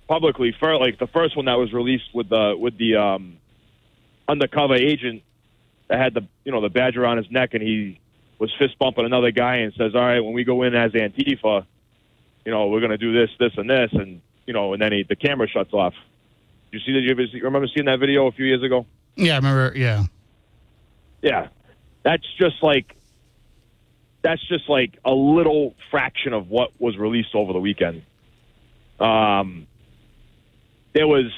publicly 0.08 0.54
for 0.60 0.78
like 0.78 1.00
the 1.00 1.08
first 1.08 1.36
one 1.36 1.46
that 1.46 1.58
was 1.58 1.72
released 1.74 2.14
with 2.14 2.30
the 2.30 2.56
with 2.58 2.78
the 2.78 2.96
um, 2.96 3.38
undercover 4.28 4.76
agent 4.76 5.24
that 5.88 6.00
had 6.00 6.14
the 6.14 6.28
you 6.44 6.52
know 6.52 6.62
the 6.62 6.70
badge 6.70 6.98
around 6.98 7.18
his 7.18 7.30
neck 7.32 7.54
and 7.54 7.62
he 7.64 8.00
was 8.40 8.52
fist 8.60 8.78
bumping 8.80 9.06
another 9.06 9.32
guy 9.32 9.58
and 9.58 9.74
says, 9.78 9.96
"All 9.96 10.02
right, 10.02 10.20
when 10.20 10.34
we 10.34 10.44
go 10.44 10.64
in 10.64 10.76
as 10.76 10.92
Antifa, 10.92 11.66
you 12.46 12.52
know 12.52 12.68
we're 12.68 12.80
going 12.80 12.92
to 12.92 12.98
do 12.98 13.14
this, 13.14 13.30
this, 13.40 13.54
and 13.58 13.70
this," 13.70 13.92
and 13.94 14.22
you 14.46 14.54
know, 14.54 14.74
and 14.74 14.82
then 14.82 14.92
he, 14.92 15.04
the 15.04 15.16
camera 15.16 15.48
shuts 15.48 15.74
off. 15.74 15.94
You 16.72 16.80
see 16.80 16.94
that? 16.94 17.02
You 17.02 17.12
ever 17.12 17.26
see- 17.28 17.42
remember 17.42 17.68
seeing 17.74 17.86
that 17.86 18.00
video 18.00 18.28
a 18.28 18.32
few 18.32 18.46
years 18.46 18.64
ago? 18.64 18.86
Yeah, 19.16 19.34
I 19.34 19.36
remember. 19.38 19.74
Yeah. 19.78 20.06
Yeah, 21.22 21.48
that's 22.04 22.26
just 22.38 22.62
like 22.62 22.96
that's 24.24 24.46
just 24.48 24.70
like 24.70 24.98
a 25.06 25.12
little 25.12 25.76
fraction 25.92 26.34
of 26.34 26.50
what 26.50 26.72
was 26.80 26.98
released 26.98 27.36
over 27.36 27.54
the 27.54 27.60
weekend. 27.60 28.04
Um, 29.00 29.68
there 30.94 31.08
was 31.08 31.32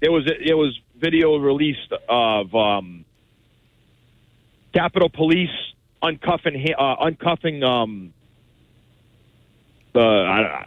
there 0.00 0.12
was 0.12 0.26
it 0.26 0.54
was 0.54 0.78
video 0.96 1.36
released 1.36 1.92
of 2.08 2.54
um, 2.54 3.04
Capitol 4.72 5.10
Police 5.10 5.50
uncuffing 6.02 6.74
uh, 6.78 6.96
uncuffing 6.96 7.64
um, 7.64 8.12
the 9.92 10.00
uh, 10.00 10.66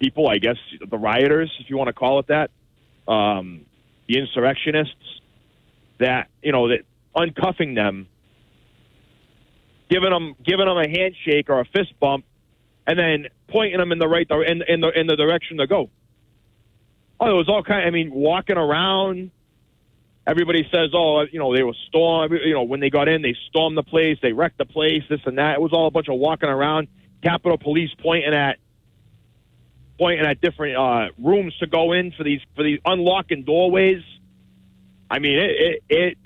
people, 0.00 0.28
I 0.28 0.38
guess 0.38 0.56
the 0.88 0.96
rioters, 0.96 1.52
if 1.60 1.68
you 1.68 1.76
want 1.76 1.88
to 1.88 1.92
call 1.92 2.20
it 2.20 2.28
that, 2.28 2.50
um, 3.06 3.66
the 4.08 4.18
insurrectionists. 4.18 4.94
That 5.98 6.28
you 6.42 6.52
know 6.52 6.68
that 6.68 6.80
uncuffing 7.14 7.74
them, 7.74 8.08
giving 9.90 10.10
them 10.10 10.34
giving 10.44 10.66
them 10.66 10.78
a 10.78 10.88
handshake 10.88 11.50
or 11.50 11.60
a 11.60 11.64
fist 11.64 11.98
bump, 11.98 12.24
and 12.86 12.98
then 12.98 13.26
pointing 13.48 13.78
them 13.78 13.92
in 13.92 13.98
the 13.98 14.08
right 14.08 14.26
in, 14.30 14.62
in 14.66 14.80
the 14.80 14.88
in 14.98 15.06
the 15.06 15.16
direction 15.16 15.58
to 15.58 15.66
go. 15.66 15.90
Oh, 17.18 17.30
it 17.30 17.34
was 17.34 17.48
all 17.48 17.62
kind. 17.62 17.82
Of, 17.82 17.88
I 17.88 17.90
mean, 17.90 18.10
walking 18.12 18.56
around. 18.56 19.30
Everybody 20.26 20.66
says, 20.72 20.90
"Oh, 20.94 21.22
you 21.30 21.38
know, 21.38 21.54
they 21.54 21.62
were 21.62 21.74
storm. 21.88 22.32
You 22.32 22.54
know, 22.54 22.62
when 22.62 22.80
they 22.80 22.90
got 22.90 23.08
in, 23.08 23.20
they 23.22 23.36
stormed 23.48 23.76
the 23.76 23.82
place, 23.82 24.18
they 24.22 24.32
wrecked 24.32 24.58
the 24.58 24.64
place, 24.64 25.02
this 25.08 25.20
and 25.26 25.38
that." 25.38 25.56
It 25.56 25.60
was 25.60 25.72
all 25.72 25.86
a 25.86 25.90
bunch 25.90 26.08
of 26.08 26.18
walking 26.18 26.48
around. 26.48 26.88
Capitol 27.22 27.58
Police 27.58 27.90
pointing 27.98 28.32
at 28.32 28.58
pointing 29.98 30.24
at 30.24 30.40
different 30.40 30.76
uh, 30.76 31.08
rooms 31.18 31.54
to 31.58 31.66
go 31.66 31.92
in 31.92 32.12
for 32.12 32.22
these 32.24 32.40
for 32.54 32.62
these 32.62 32.78
unlocking 32.84 33.44
doorways. 33.44 34.02
I 35.10 35.18
mean, 35.18 35.38
it, 35.38 35.82
it 35.88 36.18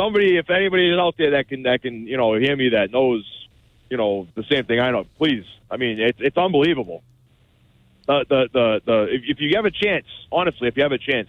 somebody, 0.00 0.36
if 0.36 0.48
anybody 0.50 0.90
is 0.90 0.98
out 0.98 1.14
there 1.18 1.32
that 1.32 1.48
can 1.48 1.62
that 1.64 1.82
can 1.82 2.06
you 2.06 2.16
know 2.16 2.34
hear 2.34 2.56
me 2.56 2.70
that 2.70 2.90
knows 2.90 3.24
you 3.90 3.96
know 3.96 4.26
the 4.34 4.44
same 4.44 4.64
thing 4.64 4.80
I 4.80 4.90
know, 4.90 5.04
please. 5.18 5.44
I 5.70 5.76
mean, 5.76 6.00
it's 6.00 6.18
it's 6.20 6.36
unbelievable. 6.36 7.02
The 8.06 8.24
the 8.28 8.48
the, 8.52 8.80
the 8.84 9.02
if, 9.14 9.22
if 9.26 9.40
you 9.40 9.52
have 9.56 9.64
a 9.64 9.70
chance, 9.70 10.06
honestly, 10.32 10.68
if 10.68 10.76
you 10.76 10.82
have 10.82 10.92
a 10.92 10.98
chance 10.98 11.28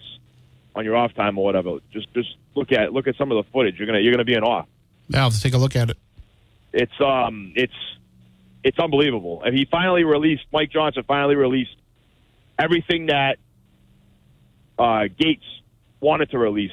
on 0.74 0.84
your 0.84 0.96
off 0.96 1.14
time 1.14 1.38
or 1.38 1.44
whatever, 1.44 1.78
just 1.92 2.12
just 2.14 2.36
look 2.54 2.72
at 2.72 2.92
look 2.92 3.06
at 3.06 3.16
some 3.16 3.30
of 3.30 3.44
the 3.44 3.50
footage. 3.52 3.78
You're 3.78 3.86
gonna 3.86 4.00
you're 4.00 4.12
gonna 4.12 4.24
be 4.24 4.34
in 4.34 4.42
awe. 4.42 4.64
Yeah, 5.08 5.24
let's 5.24 5.40
take 5.40 5.54
a 5.54 5.58
look 5.58 5.76
at 5.76 5.90
it. 5.90 5.98
It's 6.72 7.00
um 7.00 7.52
it's 7.54 7.72
it's 8.64 8.78
unbelievable. 8.78 9.42
And 9.44 9.56
he 9.56 9.66
finally 9.66 10.04
released 10.04 10.44
Mike 10.52 10.70
Johnson 10.70 11.02
finally 11.06 11.34
released 11.34 11.76
everything 12.58 13.06
that 13.06 13.38
uh, 14.78 15.08
Gaetz 15.18 15.42
wanted 16.00 16.30
to 16.30 16.38
release. 16.38 16.70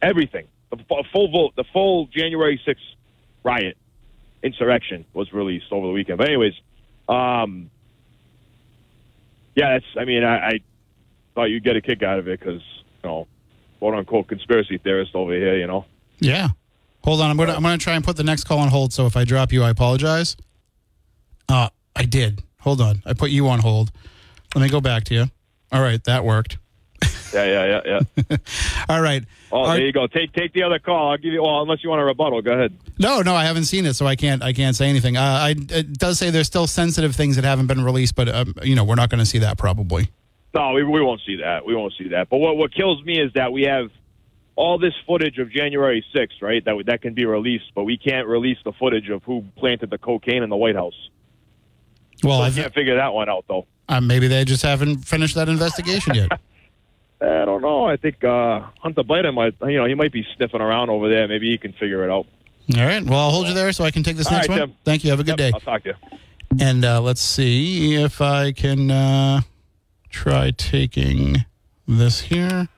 Everything. 0.00 0.46
The 0.70 1.04
full 1.12 1.30
vote, 1.30 1.52
the 1.56 1.64
full 1.72 2.06
January 2.06 2.60
6th 2.66 2.76
riot 3.42 3.76
insurrection 4.42 5.04
was 5.14 5.32
released 5.32 5.66
over 5.70 5.86
the 5.86 5.92
weekend. 5.92 6.18
But 6.18 6.28
anyways, 6.28 6.54
um, 7.08 7.70
yeah, 9.54 9.76
it's. 9.76 9.86
I 9.98 10.04
mean, 10.04 10.24
I, 10.24 10.36
I 10.36 10.60
thought 11.34 11.44
you'd 11.44 11.64
get 11.64 11.76
a 11.76 11.80
kick 11.80 12.02
out 12.02 12.18
of 12.18 12.28
it 12.28 12.38
because 12.38 12.62
you 13.02 13.08
know, 13.08 13.26
quote 13.78 13.94
unquote 13.94 14.28
conspiracy 14.28 14.78
theorist 14.78 15.14
over 15.14 15.32
here. 15.32 15.56
You 15.56 15.66
know. 15.66 15.84
Yeah. 16.20 16.48
Hold 17.04 17.20
on. 17.20 17.30
I'm 17.30 17.36
gonna 17.36 17.54
I'm 17.54 17.62
gonna 17.62 17.78
try 17.78 17.94
and 17.94 18.04
put 18.04 18.16
the 18.16 18.24
next 18.24 18.44
call 18.44 18.58
on 18.58 18.68
hold. 18.68 18.92
So 18.92 19.06
if 19.06 19.16
I 19.16 19.24
drop 19.24 19.52
you, 19.52 19.62
I 19.62 19.70
apologize. 19.70 20.36
Uh, 21.48 21.70
I 21.96 22.04
did. 22.04 22.42
Hold 22.60 22.80
on. 22.80 23.02
I 23.06 23.14
put 23.14 23.30
you 23.30 23.48
on 23.48 23.60
hold. 23.60 23.90
Let 24.54 24.62
me 24.62 24.68
go 24.68 24.80
back 24.80 25.04
to 25.04 25.14
you. 25.14 25.24
All 25.70 25.82
right, 25.82 26.02
that 26.04 26.24
worked. 26.24 26.58
Yeah, 27.32 27.44
yeah, 27.44 27.80
yeah, 27.84 28.00
yeah. 28.30 28.36
All 28.88 29.00
right. 29.02 29.24
Oh, 29.50 29.62
Are- 29.64 29.76
there 29.76 29.86
you 29.86 29.92
go. 29.92 30.06
Take 30.06 30.32
take 30.32 30.52
the 30.52 30.62
other 30.62 30.78
call. 30.78 31.10
I'll 31.10 31.16
give 31.18 31.32
you. 31.32 31.42
Well, 31.42 31.62
unless 31.62 31.82
you 31.82 31.90
want 31.90 32.00
a 32.02 32.04
rebuttal, 32.04 32.42
go 32.42 32.52
ahead. 32.52 32.76
No, 32.98 33.22
no, 33.22 33.34
I 33.34 33.44
haven't 33.44 33.64
seen 33.64 33.86
it, 33.86 33.94
so 33.94 34.06
I 34.06 34.16
can't. 34.16 34.42
I 34.42 34.52
can't 34.52 34.74
say 34.76 34.88
anything. 34.88 35.16
Uh, 35.16 35.20
I, 35.22 35.54
it 35.56 35.94
does 35.98 36.18
say 36.18 36.30
there's 36.30 36.46
still 36.46 36.66
sensitive 36.66 37.14
things 37.14 37.36
that 37.36 37.44
haven't 37.44 37.66
been 37.66 37.84
released, 37.84 38.14
but 38.14 38.28
um, 38.28 38.54
you 38.62 38.74
know 38.74 38.84
we're 38.84 38.94
not 38.94 39.10
going 39.10 39.20
to 39.20 39.26
see 39.26 39.38
that 39.38 39.58
probably. 39.58 40.10
No, 40.54 40.72
we, 40.72 40.82
we 40.82 41.02
won't 41.02 41.20
see 41.26 41.36
that. 41.36 41.66
We 41.66 41.74
won't 41.74 41.92
see 41.98 42.08
that. 42.08 42.28
But 42.30 42.38
what 42.38 42.56
what 42.56 42.74
kills 42.74 43.02
me 43.04 43.20
is 43.20 43.32
that 43.34 43.52
we 43.52 43.62
have 43.62 43.90
all 44.56 44.78
this 44.78 44.94
footage 45.06 45.38
of 45.38 45.50
January 45.52 46.04
6th, 46.14 46.42
right? 46.42 46.64
That 46.64 46.82
that 46.86 47.02
can 47.02 47.14
be 47.14 47.24
released, 47.26 47.72
but 47.74 47.84
we 47.84 47.96
can't 47.96 48.26
release 48.26 48.58
the 48.64 48.72
footage 48.72 49.08
of 49.08 49.22
who 49.22 49.44
planted 49.56 49.90
the 49.90 49.98
cocaine 49.98 50.42
in 50.42 50.50
the 50.50 50.56
White 50.56 50.74
House. 50.74 51.08
Well, 52.24 52.42
I 52.42 52.48
I 52.48 52.50
can't 52.50 52.74
figure 52.74 52.96
that 52.96 53.12
one 53.14 53.28
out 53.28 53.44
though. 53.48 53.66
uh, 53.88 54.00
maybe 54.00 54.26
they 54.26 54.44
just 54.44 54.62
haven't 54.62 54.98
finished 55.04 55.36
that 55.36 55.48
investigation 55.48 56.14
yet. 56.14 56.40
I 57.20 57.44
don't 57.44 57.62
know. 57.62 57.84
I 57.86 57.96
think 57.96 58.22
uh, 58.22 58.60
Hunter 58.80 59.02
Biden 59.02 59.34
might, 59.34 59.54
you 59.68 59.76
know, 59.78 59.86
he 59.86 59.94
might 59.94 60.12
be 60.12 60.24
sniffing 60.36 60.60
around 60.60 60.88
over 60.90 61.08
there. 61.08 61.26
Maybe 61.26 61.50
he 61.50 61.58
can 61.58 61.72
figure 61.72 62.04
it 62.04 62.10
out. 62.10 62.26
All 62.76 62.86
right. 62.86 63.02
Well, 63.02 63.18
I'll 63.18 63.30
hold 63.30 63.48
you 63.48 63.54
there 63.54 63.72
so 63.72 63.84
I 63.84 63.90
can 63.90 64.02
take 64.02 64.16
this 64.16 64.26
All 64.28 64.34
next 64.34 64.48
right, 64.48 64.60
one. 64.60 64.68
Tim. 64.68 64.76
Thank 64.84 65.02
you. 65.04 65.10
Have 65.10 65.20
a 65.20 65.24
good 65.24 65.38
Yep, 65.38 65.38
day. 65.38 65.50
I'll 65.52 65.60
talk 65.60 65.82
to 65.84 65.88
you. 65.90 66.18
And 66.60 66.84
uh, 66.84 67.00
let's 67.00 67.20
see 67.20 67.94
if 67.94 68.20
I 68.20 68.52
can 68.52 68.90
uh, 68.90 69.40
try 70.10 70.50
taking 70.52 71.44
this 71.86 72.20
here. 72.20 72.68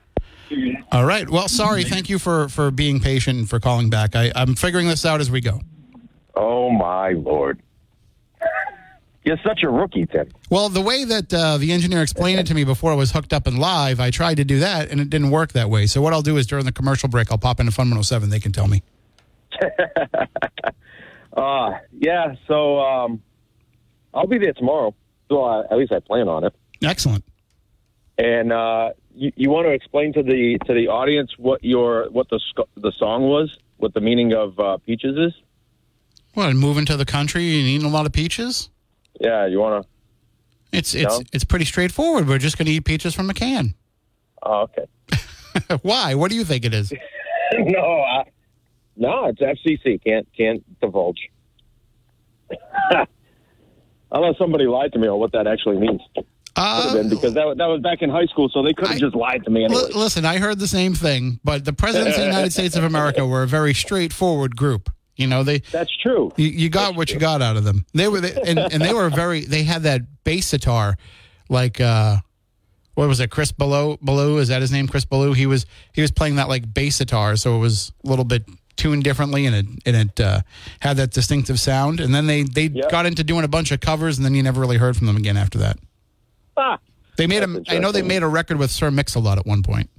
All 0.91 1.05
right. 1.05 1.29
Well, 1.29 1.47
sorry. 1.47 1.83
Thank 1.83 2.09
you 2.09 2.19
for 2.19 2.49
for 2.49 2.71
being 2.71 2.99
patient 2.99 3.37
and 3.39 3.49
for 3.49 3.59
calling 3.59 3.89
back. 3.89 4.15
I, 4.15 4.31
I'm 4.35 4.55
figuring 4.55 4.87
this 4.87 5.05
out 5.05 5.21
as 5.21 5.31
we 5.31 5.39
go. 5.39 5.61
Oh 6.35 6.69
my 6.69 7.11
lord! 7.11 7.61
You're 9.23 9.37
such 9.45 9.61
a 9.63 9.69
rookie, 9.69 10.07
Tim. 10.07 10.29
Well, 10.49 10.69
the 10.69 10.81
way 10.81 11.05
that 11.05 11.31
uh, 11.33 11.57
the 11.57 11.71
engineer 11.71 12.01
explained 12.01 12.39
it 12.39 12.47
to 12.47 12.55
me 12.55 12.63
before 12.63 12.91
I 12.91 12.95
was 12.95 13.11
hooked 13.11 13.33
up 13.33 13.45
and 13.45 13.59
live, 13.59 13.99
I 13.99 14.09
tried 14.09 14.37
to 14.37 14.43
do 14.43 14.59
that 14.59 14.89
and 14.89 14.99
it 14.99 15.11
didn't 15.11 15.29
work 15.29 15.51
that 15.51 15.69
way. 15.69 15.85
So 15.85 16.01
what 16.01 16.11
I'll 16.11 16.23
do 16.23 16.37
is 16.37 16.47
during 16.47 16.65
the 16.65 16.71
commercial 16.71 17.07
break, 17.07 17.31
I'll 17.31 17.37
pop 17.37 17.59
into 17.59 17.71
Fun 17.71 17.85
107. 17.85 18.29
They 18.29 18.39
can 18.39 18.51
tell 18.51 18.67
me. 18.67 18.81
Uh, 21.35 21.77
yeah. 21.91 22.35
So 22.47 22.79
um, 22.79 23.21
I'll 24.13 24.27
be 24.27 24.37
there 24.37 24.53
tomorrow. 24.53 24.93
So 25.29 25.43
uh, 25.43 25.63
at 25.71 25.77
least 25.77 25.91
I 25.91 25.99
plan 25.99 26.27
on 26.27 26.43
it. 26.43 26.53
Excellent. 26.83 27.23
And 28.17 28.51
uh, 28.51 28.91
you, 29.15 29.31
you 29.35 29.49
want 29.49 29.65
to 29.65 29.71
explain 29.71 30.13
to 30.13 30.23
the 30.23 30.57
to 30.65 30.73
the 30.73 30.89
audience 30.89 31.31
what 31.37 31.63
your 31.63 32.09
what 32.11 32.29
the 32.29 32.39
the 32.75 32.91
song 32.97 33.23
was, 33.23 33.57
what 33.77 33.93
the 33.93 34.01
meaning 34.01 34.33
of 34.33 34.59
uh, 34.59 34.77
peaches 34.85 35.17
is. 35.17 35.33
What, 36.33 36.53
moving 36.55 36.85
to 36.85 36.97
the 36.97 37.05
country 37.05 37.59
and 37.59 37.67
eating 37.67 37.87
a 37.87 37.91
lot 37.91 38.05
of 38.05 38.13
peaches? 38.13 38.69
Yeah, 39.21 39.45
you 39.45 39.59
want 39.59 39.83
to. 39.83 39.89
It's 40.77 40.95
it's 40.95 41.19
No? 41.19 41.23
it's 41.31 41.43
pretty 41.43 41.65
straightforward. 41.65 42.27
We're 42.27 42.39
just 42.39 42.57
going 42.57 42.65
to 42.65 42.71
eat 42.71 42.85
peaches 42.85 43.13
from 43.13 43.29
a 43.29 43.33
can. 43.33 43.75
Oh, 44.41 44.67
okay. 44.67 44.85
Why? 45.83 46.15
What 46.15 46.31
do 46.31 46.35
you 46.35 46.43
think 46.43 46.65
it 46.65 46.73
is? 46.73 46.91
no, 47.53 48.01
I, 48.01 48.23
no, 48.95 49.25
it's 49.25 49.39
FCC. 49.41 50.03
Can't 50.03 50.27
can't 50.35 50.63
divulge. 50.81 51.29
Unless 54.11 54.37
somebody 54.37 54.65
lied 54.65 54.91
to 54.93 54.99
me 54.99 55.07
on 55.07 55.19
what 55.19 55.31
that 55.33 55.47
actually 55.47 55.77
means. 55.77 56.01
Uh, 56.55 56.93
been, 56.93 57.09
because 57.09 57.33
that, 57.33 57.55
that 57.57 57.65
was 57.67 57.79
back 57.81 58.01
in 58.01 58.09
high 58.09 58.25
school, 58.25 58.49
so 58.49 58.61
they 58.61 58.73
could 58.73 58.87
have 58.87 58.97
just 58.97 59.15
lied 59.15 59.43
to 59.45 59.49
me 59.49 59.63
anyway. 59.63 59.83
L- 59.93 59.99
listen, 59.99 60.25
I 60.25 60.37
heard 60.37 60.59
the 60.59 60.67
same 60.67 60.93
thing, 60.93 61.39
but 61.45 61.63
the 61.63 61.71
presidents 61.71 62.17
of 62.17 62.21
the 62.23 62.27
United 62.27 62.51
States 62.51 62.75
of 62.75 62.83
America 62.83 63.25
were 63.25 63.43
a 63.43 63.47
very 63.47 63.73
straightforward 63.73 64.57
group. 64.57 64.89
You 65.15 65.27
know, 65.27 65.43
they 65.43 65.59
That's 65.59 65.95
true. 65.97 66.31
you, 66.37 66.47
you 66.47 66.69
got 66.69 66.95
what 66.95 67.11
you 67.11 67.19
got 67.19 67.41
out 67.41 67.57
of 67.57 67.63
them. 67.63 67.85
They 67.93 68.07
were 68.07 68.21
they, 68.21 68.33
and, 68.41 68.57
and 68.59 68.81
they 68.81 68.93
were 68.93 69.09
very 69.23 69.41
they 69.41 69.63
had 69.63 69.83
that 69.83 70.01
bass 70.23 70.47
sitar 70.47 70.97
like 71.49 71.79
uh 71.81 72.17
what 72.95 73.07
was 73.07 73.19
it 73.19 73.29
Chris 73.29 73.51
Ballew 73.51 73.99
Ballew 73.99 74.39
is 74.39 74.47
that 74.47 74.61
his 74.61 74.71
name 74.71 74.87
Chris 74.87 75.05
Ballew 75.05 75.35
he 75.35 75.45
was 75.45 75.65
he 75.93 76.01
was 76.01 76.11
playing 76.11 76.35
that 76.37 76.47
like 76.49 76.73
bass 76.73 76.95
sitar 76.97 77.35
so 77.35 77.55
it 77.55 77.59
was 77.59 77.91
a 78.05 78.09
little 78.09 78.25
bit 78.25 78.45
tuned 78.77 79.03
differently 79.03 79.45
and 79.45 79.55
it 79.55 79.65
and 79.85 79.95
it 79.95 80.19
uh, 80.19 80.41
had 80.79 80.97
that 80.97 81.11
distinctive 81.11 81.59
sound 81.59 81.99
and 81.99 82.15
then 82.15 82.25
they 82.25 82.43
they 82.43 82.67
Yep. 82.67 82.89
got 82.89 83.05
into 83.05 83.23
doing 83.23 83.43
a 83.43 83.47
bunch 83.49 83.71
of 83.71 83.79
covers 83.79 84.17
and 84.17 84.25
then 84.25 84.33
you 84.33 84.41
never 84.41 84.59
really 84.61 84.77
heard 84.77 84.95
from 84.97 85.07
them 85.07 85.17
again 85.17 85.37
after 85.37 85.57
that. 85.59 85.77
Ah. 86.57 86.79
They 87.17 87.27
made 87.27 87.43
a 87.43 87.47
That's 87.47 87.71
I 87.71 87.77
know 87.79 87.91
they 87.91 88.01
made 88.01 88.23
a 88.23 88.27
record 88.27 88.57
with 88.57 88.71
Sir 88.71 88.89
Mix-a-Lot 88.89 89.37
at 89.37 89.45
one 89.45 89.61
point. 89.61 89.89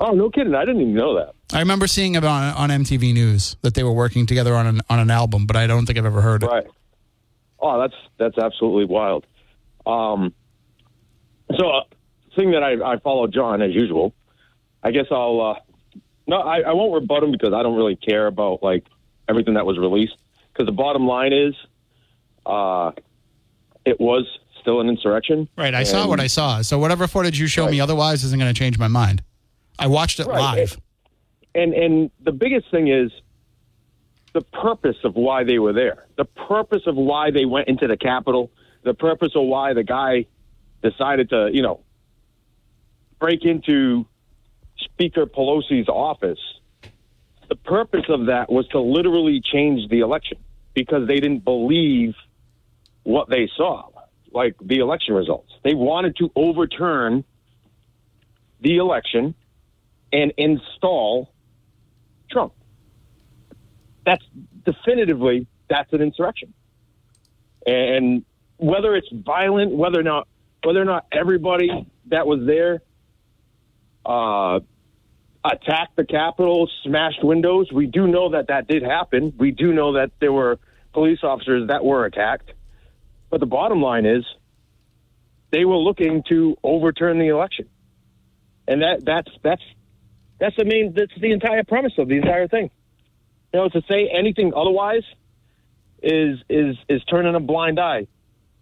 Oh, 0.00 0.12
no 0.12 0.30
kidding. 0.30 0.54
I 0.54 0.64
didn't 0.64 0.80
even 0.80 0.94
know 0.94 1.14
that. 1.16 1.34
I 1.52 1.58
remember 1.58 1.86
seeing 1.86 2.14
it 2.14 2.24
on 2.24 2.54
on 2.54 2.70
MTV 2.70 3.12
News 3.12 3.56
that 3.60 3.74
they 3.74 3.82
were 3.82 3.92
working 3.92 4.24
together 4.24 4.54
on 4.54 4.66
an 4.66 4.80
on 4.88 4.98
an 4.98 5.10
album, 5.10 5.46
but 5.46 5.56
I 5.56 5.66
don't 5.66 5.84
think 5.84 5.98
I've 5.98 6.06
ever 6.06 6.22
heard 6.22 6.42
it. 6.42 6.46
Right. 6.46 6.66
Oh, 7.60 7.78
that's 7.78 7.94
that's 8.18 8.38
absolutely 8.38 8.86
wild. 8.86 9.26
Um, 9.86 10.32
so, 11.58 11.68
uh, 11.68 11.82
thing 12.36 12.52
that 12.52 12.62
I, 12.62 12.92
I 12.92 12.98
follow 13.00 13.26
John 13.26 13.60
as 13.60 13.74
usual. 13.74 14.14
I 14.82 14.90
guess 14.90 15.06
I'll. 15.10 15.40
Uh, 15.40 16.00
no, 16.26 16.36
I, 16.36 16.60
I 16.60 16.72
won't 16.72 16.94
rebut 16.94 17.22
him 17.22 17.32
because 17.32 17.52
I 17.52 17.62
don't 17.62 17.76
really 17.76 17.96
care 17.96 18.26
about 18.26 18.62
like 18.62 18.86
everything 19.28 19.54
that 19.54 19.66
was 19.66 19.78
released. 19.78 20.16
Because 20.52 20.66
the 20.66 20.72
bottom 20.72 21.06
line 21.06 21.32
is, 21.32 21.54
uh, 22.46 22.92
it 23.84 24.00
was 24.00 24.26
still 24.60 24.80
an 24.80 24.88
insurrection. 24.88 25.48
Right, 25.56 25.74
I 25.74 25.84
saw 25.84 26.06
what 26.06 26.20
I 26.20 26.26
saw. 26.26 26.62
So 26.62 26.78
whatever 26.78 27.06
footage 27.06 27.38
you 27.38 27.46
show 27.46 27.68
me 27.68 27.80
otherwise 27.80 28.24
isn't 28.24 28.38
going 28.38 28.52
to 28.52 28.58
change 28.58 28.78
my 28.78 28.88
mind. 28.88 29.22
I 29.80 29.86
watched 29.88 30.20
it 30.20 30.26
Right. 30.26 30.58
live. 30.58 30.78
and 31.54 31.72
and 31.74 32.10
the 32.22 32.32
biggest 32.32 32.70
thing 32.70 32.86
is 32.88 33.10
the 34.34 34.42
purpose 34.42 34.98
of 35.02 35.16
why 35.16 35.42
they 35.42 35.58
were 35.58 35.72
there 35.72 36.06
the 36.16 36.24
purpose 36.26 36.82
of 36.86 36.94
why 36.94 37.30
they 37.32 37.44
went 37.44 37.66
into 37.66 37.88
the 37.88 37.96
capitol 37.96 38.50
the 38.84 38.94
purpose 38.94 39.32
of 39.34 39.44
why 39.46 39.72
the 39.72 39.82
guy 39.82 40.26
decided 40.82 41.30
to 41.30 41.50
you 41.52 41.62
know 41.62 41.80
break 43.18 43.44
into 43.44 44.06
speaker 44.76 45.26
pelosi's 45.26 45.88
office 45.88 46.38
the 47.48 47.56
purpose 47.56 48.04
of 48.08 48.26
that 48.26 48.52
was 48.52 48.68
to 48.68 48.78
literally 48.80 49.40
change 49.40 49.88
the 49.90 50.00
election 50.00 50.38
because 50.74 51.08
they 51.08 51.16
didn't 51.18 51.44
believe 51.44 52.14
what 53.02 53.28
they 53.28 53.50
saw 53.56 53.88
like 54.32 54.54
the 54.62 54.78
election 54.78 55.14
results 55.14 55.50
they 55.64 55.74
wanted 55.74 56.14
to 56.16 56.30
overturn 56.36 57.24
the 58.60 58.76
election 58.76 59.34
and 60.12 60.32
install 60.36 61.32
Trump. 62.30 62.52
That's 64.04 64.24
definitively 64.64 65.46
that's 65.68 65.92
an 65.92 66.00
insurrection. 66.00 66.52
And 67.66 68.24
whether 68.56 68.94
it's 68.96 69.08
violent, 69.12 69.72
whether 69.72 70.00
or 70.00 70.02
not 70.02 70.28
whether 70.64 70.80
or 70.80 70.84
not 70.84 71.06
everybody 71.12 71.86
that 72.06 72.26
was 72.26 72.46
there 72.46 72.82
uh, 74.04 74.60
attacked 75.44 75.96
the 75.96 76.04
Capitol, 76.04 76.68
smashed 76.84 77.24
windows, 77.24 77.70
we 77.72 77.86
do 77.86 78.06
know 78.06 78.30
that 78.30 78.48
that 78.48 78.66
did 78.66 78.82
happen. 78.82 79.32
We 79.38 79.52
do 79.52 79.72
know 79.72 79.94
that 79.94 80.10
there 80.20 80.32
were 80.32 80.58
police 80.92 81.20
officers 81.22 81.68
that 81.68 81.84
were 81.84 82.04
attacked. 82.04 82.52
But 83.30 83.40
the 83.40 83.46
bottom 83.46 83.80
line 83.80 84.06
is, 84.06 84.24
they 85.50 85.64
were 85.64 85.76
looking 85.76 86.22
to 86.28 86.56
overturn 86.62 87.18
the 87.18 87.28
election, 87.28 87.68
and 88.68 88.82
that 88.82 89.04
that's 89.04 89.30
that's 89.42 89.62
that's 90.40 90.56
the 90.56 90.64
main. 90.64 90.94
That's 90.96 91.12
the 91.20 91.32
entire 91.32 91.62
premise 91.64 91.92
of 91.98 92.08
the 92.08 92.16
entire 92.16 92.48
thing. 92.48 92.70
You 93.52 93.60
know, 93.60 93.68
to 93.68 93.82
say 93.88 94.10
anything 94.12 94.52
otherwise 94.56 95.02
is 96.02 96.38
is 96.48 96.76
is 96.88 97.04
turning 97.04 97.34
a 97.34 97.40
blind 97.40 97.78
eye 97.78 98.06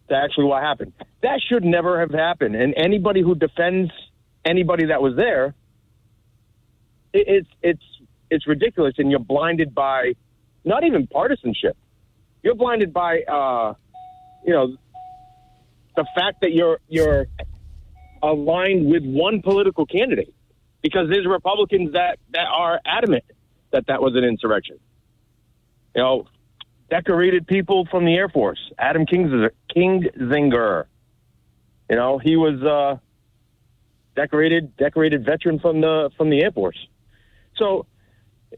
to 0.08 0.14
actually 0.14 0.46
what 0.46 0.62
happened. 0.62 0.92
That 1.22 1.40
should 1.48 1.64
never 1.64 2.00
have 2.00 2.10
happened. 2.10 2.56
And 2.56 2.74
anybody 2.76 3.22
who 3.22 3.36
defends 3.36 3.92
anybody 4.44 4.86
that 4.86 5.00
was 5.00 5.14
there, 5.16 5.54
it, 7.12 7.24
it's 7.28 7.48
it's 7.62 7.84
it's 8.28 8.46
ridiculous. 8.48 8.94
And 8.98 9.08
you're 9.10 9.20
blinded 9.20 9.72
by 9.72 10.14
not 10.64 10.82
even 10.84 11.06
partisanship. 11.06 11.76
You're 12.42 12.56
blinded 12.56 12.92
by 12.92 13.20
uh, 13.20 13.74
you 14.44 14.52
know 14.52 14.76
the 15.94 16.06
fact 16.16 16.40
that 16.40 16.52
you're 16.52 16.80
you're 16.88 17.28
aligned 18.20 18.90
with 18.90 19.04
one 19.04 19.42
political 19.42 19.86
candidate 19.86 20.34
because 20.82 21.08
there's 21.10 21.26
Republicans 21.26 21.92
that, 21.92 22.18
that 22.32 22.46
are 22.46 22.80
adamant 22.84 23.24
that 23.72 23.86
that 23.86 24.00
was 24.00 24.14
an 24.14 24.24
insurrection. 24.24 24.78
You 25.94 26.02
know, 26.02 26.26
decorated 26.90 27.46
people 27.46 27.86
from 27.90 28.04
the 28.04 28.14
Air 28.14 28.28
Force, 28.28 28.60
Adam 28.78 29.06
Kinzinger, 29.06 29.50
Kinzinger. 29.74 30.84
You 31.90 31.96
know, 31.96 32.18
he 32.18 32.36
was 32.36 32.62
uh, 32.62 32.98
decorated 34.14 34.76
decorated 34.76 35.24
veteran 35.24 35.58
from 35.58 35.80
the 35.80 36.10
from 36.16 36.30
the 36.30 36.42
Air 36.42 36.52
Force. 36.52 36.78
So, 37.56 37.86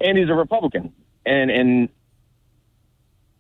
and 0.01 0.19
he's 0.19 0.29
a 0.29 0.35
Republican, 0.35 0.93
and 1.25 1.51
and 1.51 1.89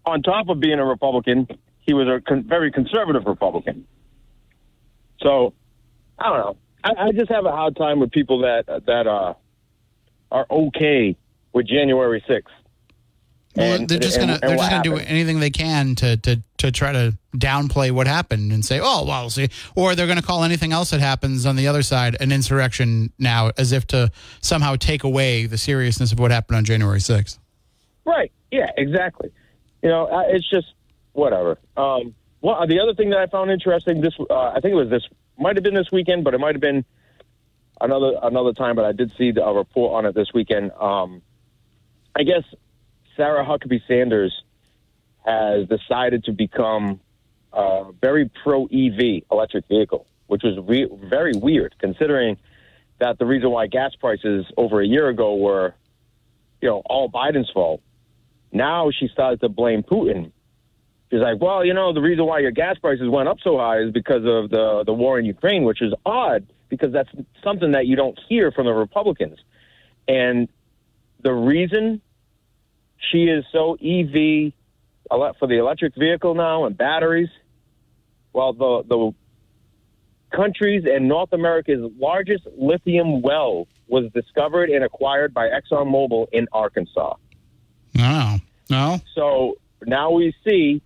on 0.06 0.22
top 0.22 0.48
of 0.48 0.60
being 0.60 0.78
a 0.78 0.84
Republican, 0.84 1.46
he 1.80 1.92
was 1.92 2.08
a 2.08 2.20
con- 2.26 2.44
very 2.44 2.70
conservative 2.72 3.24
Republican. 3.26 3.86
So, 5.20 5.52
I 6.18 6.28
don't 6.30 6.38
know. 6.38 6.56
I, 6.84 6.92
I 6.98 7.12
just 7.12 7.30
have 7.30 7.44
a 7.46 7.50
hard 7.52 7.76
time 7.76 8.00
with 8.00 8.10
people 8.10 8.40
that 8.40 8.66
that 8.86 9.06
uh, 9.06 9.34
are 10.30 10.46
okay 10.50 11.16
with 11.52 11.66
January 11.66 12.22
sixth, 12.28 12.54
Well, 13.56 13.74
And- 13.74 13.88
they're 13.88 13.98
just 13.98 14.18
gonna 14.18 14.34
and 14.34 14.42
they're 14.42 14.56
just 14.56 14.70
gonna 14.70 14.82
do 14.82 14.96
anything 14.96 15.40
they 15.40 15.50
can 15.50 15.94
to 15.96 16.16
to 16.18 16.40
to 16.58 16.70
try 16.72 16.92
to 16.92 17.16
downplay 17.36 17.90
what 17.90 18.06
happened 18.06 18.52
and 18.52 18.64
say, 18.64 18.80
oh 18.82 19.04
well, 19.06 19.30
see, 19.30 19.48
or 19.74 19.94
they're 19.94 20.06
gonna 20.06 20.22
call 20.22 20.44
anything 20.44 20.72
else 20.72 20.90
that 20.90 21.00
happens 21.00 21.46
on 21.46 21.56
the 21.56 21.66
other 21.66 21.82
side 21.82 22.16
an 22.20 22.32
insurrection 22.32 23.12
now, 23.18 23.50
as 23.58 23.72
if 23.72 23.86
to 23.88 24.10
somehow 24.40 24.76
take 24.76 25.04
away 25.04 25.46
the 25.46 25.58
seriousness 25.58 26.12
of 26.12 26.18
what 26.18 26.30
happened 26.30 26.56
on 26.56 26.64
January 26.64 27.00
sixth. 27.00 27.38
Right. 28.04 28.30
Yeah, 28.50 28.70
exactly. 28.76 29.30
You 29.82 29.88
know, 29.88 30.06
uh, 30.06 30.24
it's 30.28 30.48
just 30.48 30.66
whatever. 31.12 31.58
Um, 31.76 32.14
well, 32.42 32.66
the 32.66 32.80
other 32.80 32.94
thing 32.94 33.10
that 33.10 33.18
I 33.18 33.26
found 33.26 33.50
interesting 33.50 34.00
this, 34.00 34.14
uh, 34.18 34.34
I 34.34 34.60
think 34.60 34.72
it 34.72 34.76
was 34.76 34.88
this, 34.90 35.02
might 35.40 35.56
have 35.56 35.64
been 35.64 35.74
this 35.74 35.90
weekend, 35.90 36.24
but 36.24 36.34
it 36.34 36.38
might 36.38 36.54
have 36.54 36.60
been 36.60 36.84
another 37.80 38.12
another 38.22 38.52
time. 38.52 38.76
But 38.76 38.84
I 38.84 38.92
did 38.92 39.12
see 39.16 39.32
the, 39.32 39.44
a 39.44 39.54
report 39.54 39.94
on 39.94 40.06
it 40.06 40.14
this 40.14 40.32
weekend. 40.32 40.72
Um, 40.72 41.22
I 42.14 42.22
guess 42.22 42.44
Sarah 43.16 43.44
Huckabee 43.44 43.82
Sanders 43.88 44.42
has 45.24 45.68
decided 45.68 46.24
to 46.24 46.32
become 46.32 47.00
very 48.00 48.30
pro 48.42 48.64
EV 48.66 49.22
electric 49.30 49.66
vehicle, 49.68 50.06
which 50.26 50.42
was 50.42 50.58
re- 50.66 50.88
very 51.04 51.32
weird 51.34 51.74
considering 51.78 52.36
that 52.98 53.18
the 53.18 53.26
reason 53.26 53.50
why 53.50 53.66
gas 53.66 53.94
prices 53.94 54.46
over 54.56 54.80
a 54.80 54.86
year 54.86 55.08
ago 55.08 55.36
were, 55.36 55.74
you 56.60 56.68
know, 56.68 56.82
all 56.86 57.10
Biden's 57.10 57.50
fault. 57.50 57.80
Now 58.52 58.90
she 58.90 59.08
started 59.08 59.40
to 59.40 59.48
blame 59.48 59.82
Putin. 59.82 60.32
She's 61.10 61.20
like, 61.20 61.40
well, 61.40 61.64
you 61.64 61.74
know, 61.74 61.92
the 61.92 62.00
reason 62.00 62.24
why 62.24 62.38
your 62.38 62.52
gas 62.52 62.78
prices 62.78 63.08
went 63.08 63.28
up 63.28 63.38
so 63.42 63.58
high 63.58 63.80
is 63.80 63.92
because 63.92 64.24
of 64.24 64.50
the 64.50 64.84
the 64.86 64.92
war 64.92 65.18
in 65.18 65.24
Ukraine, 65.24 65.64
which 65.64 65.82
is 65.82 65.92
odd 66.06 66.46
because 66.68 66.92
that's 66.92 67.10
something 67.42 67.72
that 67.72 67.86
you 67.86 67.96
don't 67.96 68.18
hear 68.28 68.52
from 68.52 68.66
the 68.66 68.72
Republicans. 68.72 69.38
And 70.06 70.48
the 71.22 71.32
reason 71.32 72.00
she 73.10 73.24
is 73.24 73.44
so 73.50 73.74
EV 73.74 74.52
for 75.10 75.48
the 75.48 75.58
electric 75.58 75.96
vehicle 75.96 76.34
now 76.34 76.64
and 76.64 76.76
batteries, 76.76 77.28
well, 78.32 78.52
the 78.52 78.84
the 78.88 79.14
countries 80.36 80.84
and 80.86 81.08
North 81.08 81.32
America's 81.32 81.90
largest 81.98 82.46
lithium 82.56 83.20
well 83.20 83.66
was 83.88 84.10
discovered 84.12 84.70
and 84.70 84.84
acquired 84.84 85.34
by 85.34 85.48
ExxonMobil 85.48 86.28
in 86.30 86.46
Arkansas. 86.52 87.14
No, 87.94 88.38
no. 88.68 89.00
So 89.16 89.58
now 89.84 90.12
we 90.12 90.32
see 90.44 90.80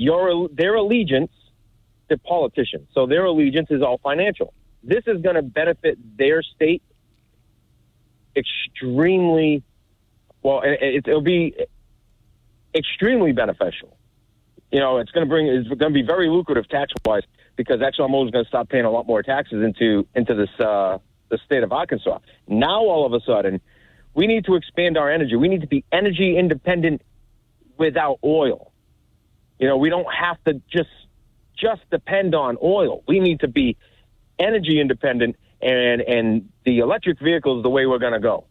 your 0.00 0.48
their 0.48 0.76
allegiance 0.76 1.30
to 2.08 2.16
politicians. 2.16 2.88
So 2.94 3.06
their 3.06 3.26
allegiance 3.26 3.68
is 3.70 3.82
all 3.82 3.98
financial. 4.02 4.54
This 4.82 5.04
is 5.06 5.20
going 5.20 5.36
to 5.36 5.42
benefit 5.42 5.98
their 6.16 6.42
state 6.42 6.82
extremely 8.34 9.62
well. 10.42 10.62
It, 10.62 10.78
it, 10.80 11.08
it'll 11.08 11.20
be 11.20 11.54
extremely 12.74 13.32
beneficial. 13.32 13.94
You 14.72 14.80
know, 14.80 14.98
it's 14.98 15.10
going 15.10 15.26
to 15.26 15.28
bring 15.28 15.48
it's 15.48 15.68
going 15.68 15.92
to 15.92 16.02
be 16.02 16.06
very 16.06 16.30
lucrative 16.30 16.66
tax 16.68 16.92
wise 17.04 17.24
because 17.56 17.80
ExxonMobil 17.80 18.24
is 18.24 18.30
going 18.30 18.44
to 18.44 18.48
stop 18.48 18.70
paying 18.70 18.86
a 18.86 18.90
lot 18.90 19.06
more 19.06 19.22
taxes 19.22 19.62
into 19.62 20.06
into 20.14 20.34
this 20.34 20.66
uh, 20.66 20.96
the 21.28 21.38
state 21.44 21.62
of 21.62 21.72
Arkansas. 21.72 22.20
Now 22.48 22.80
all 22.80 23.04
of 23.04 23.12
a 23.12 23.20
sudden, 23.26 23.60
we 24.14 24.26
need 24.26 24.46
to 24.46 24.54
expand 24.54 24.96
our 24.96 25.10
energy. 25.10 25.36
We 25.36 25.48
need 25.48 25.60
to 25.60 25.66
be 25.66 25.84
energy 25.92 26.38
independent 26.38 27.02
without 27.76 28.18
oil. 28.24 28.69
You 29.60 29.68
know, 29.68 29.76
we 29.76 29.90
don't 29.90 30.12
have 30.12 30.42
to 30.44 30.54
just 30.72 30.88
just 31.56 31.82
depend 31.90 32.34
on 32.34 32.56
oil. 32.62 33.04
We 33.06 33.20
need 33.20 33.40
to 33.40 33.48
be 33.48 33.76
energy 34.38 34.80
independent, 34.80 35.36
and 35.60 36.00
and 36.00 36.48
the 36.64 36.78
electric 36.78 37.20
vehicle 37.20 37.58
is 37.58 37.62
the 37.62 37.68
way 37.68 37.84
we're 37.84 37.98
going 37.98 38.14
to 38.14 38.20
go. 38.20 38.46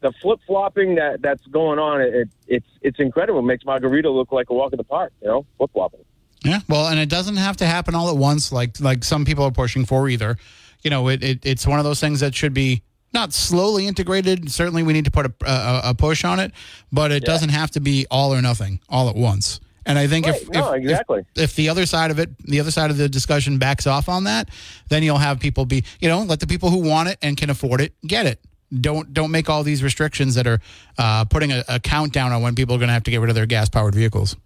The 0.00 0.12
flip 0.22 0.40
flopping 0.46 0.94
that 0.94 1.20
that's 1.20 1.44
going 1.48 1.78
on, 1.78 2.00
it, 2.00 2.28
it's 2.46 2.66
it's 2.80 2.98
incredible. 2.98 3.40
It 3.40 3.44
makes 3.44 3.66
Margarita 3.66 4.10
look 4.10 4.32
like 4.32 4.48
a 4.48 4.54
walk 4.54 4.72
in 4.72 4.78
the 4.78 4.84
park. 4.84 5.12
You 5.20 5.28
know, 5.28 5.46
flip 5.58 5.70
flopping. 5.74 6.00
Yeah, 6.42 6.60
well, 6.68 6.86
and 6.86 6.98
it 6.98 7.10
doesn't 7.10 7.36
have 7.36 7.58
to 7.58 7.66
happen 7.66 7.94
all 7.94 8.08
at 8.08 8.16
once, 8.16 8.50
like 8.50 8.80
like 8.80 9.04
some 9.04 9.26
people 9.26 9.44
are 9.44 9.50
pushing 9.50 9.84
for 9.84 10.08
either. 10.08 10.38
You 10.82 10.90
know, 10.90 11.08
it, 11.08 11.22
it 11.22 11.44
it's 11.44 11.66
one 11.66 11.78
of 11.78 11.84
those 11.84 12.00
things 12.00 12.20
that 12.20 12.34
should 12.34 12.54
be 12.54 12.82
not 13.12 13.32
slowly 13.32 13.86
integrated. 13.86 14.50
Certainly, 14.50 14.82
we 14.82 14.92
need 14.92 15.04
to 15.06 15.10
put 15.10 15.26
a, 15.26 15.32
a, 15.46 15.80
a 15.90 15.94
push 15.94 16.24
on 16.24 16.40
it, 16.40 16.52
but 16.92 17.12
it 17.12 17.24
doesn't 17.24 17.50
have 17.50 17.70
to 17.72 17.80
be 17.80 18.06
all 18.10 18.34
or 18.34 18.42
nothing, 18.42 18.80
all 18.88 19.08
at 19.08 19.16
once. 19.16 19.60
And 19.86 19.98
I 19.98 20.06
think 20.06 20.26
if, 20.26 20.48
No, 20.50 20.72
if, 20.72 20.82
exactly. 20.82 21.24
if 21.34 21.44
if 21.44 21.56
the 21.56 21.70
other 21.70 21.86
side 21.86 22.10
of 22.10 22.18
it, 22.18 22.36
the 22.44 22.60
other 22.60 22.70
side 22.70 22.90
of 22.90 22.98
the 22.98 23.08
discussion 23.08 23.56
backs 23.58 23.86
off 23.86 24.08
on 24.08 24.24
that, 24.24 24.50
then 24.90 25.02
you'll 25.02 25.16
have 25.16 25.40
people 25.40 25.64
be, 25.64 25.82
you 26.00 26.08
know, 26.10 26.20
let 26.22 26.40
the 26.40 26.46
people 26.46 26.68
who 26.68 26.86
want 26.86 27.08
it 27.08 27.18
and 27.22 27.38
can 27.38 27.48
afford 27.48 27.80
it 27.80 27.94
get 28.06 28.26
it. 28.26 28.38
Don't 28.78 29.14
don't 29.14 29.30
make 29.30 29.48
all 29.48 29.62
these 29.62 29.82
restrictions 29.82 30.34
that 30.34 30.46
are 30.46 30.60
uh, 30.98 31.24
putting 31.24 31.52
a, 31.52 31.64
a 31.68 31.80
countdown 31.80 32.32
on 32.32 32.42
when 32.42 32.54
people 32.54 32.74
are 32.74 32.78
going 32.78 32.88
to 32.88 32.92
have 32.92 33.04
to 33.04 33.10
get 33.10 33.20
rid 33.20 33.30
of 33.30 33.34
their 33.34 33.46
gas 33.46 33.70
powered 33.70 33.94
vehicles. 33.94 34.36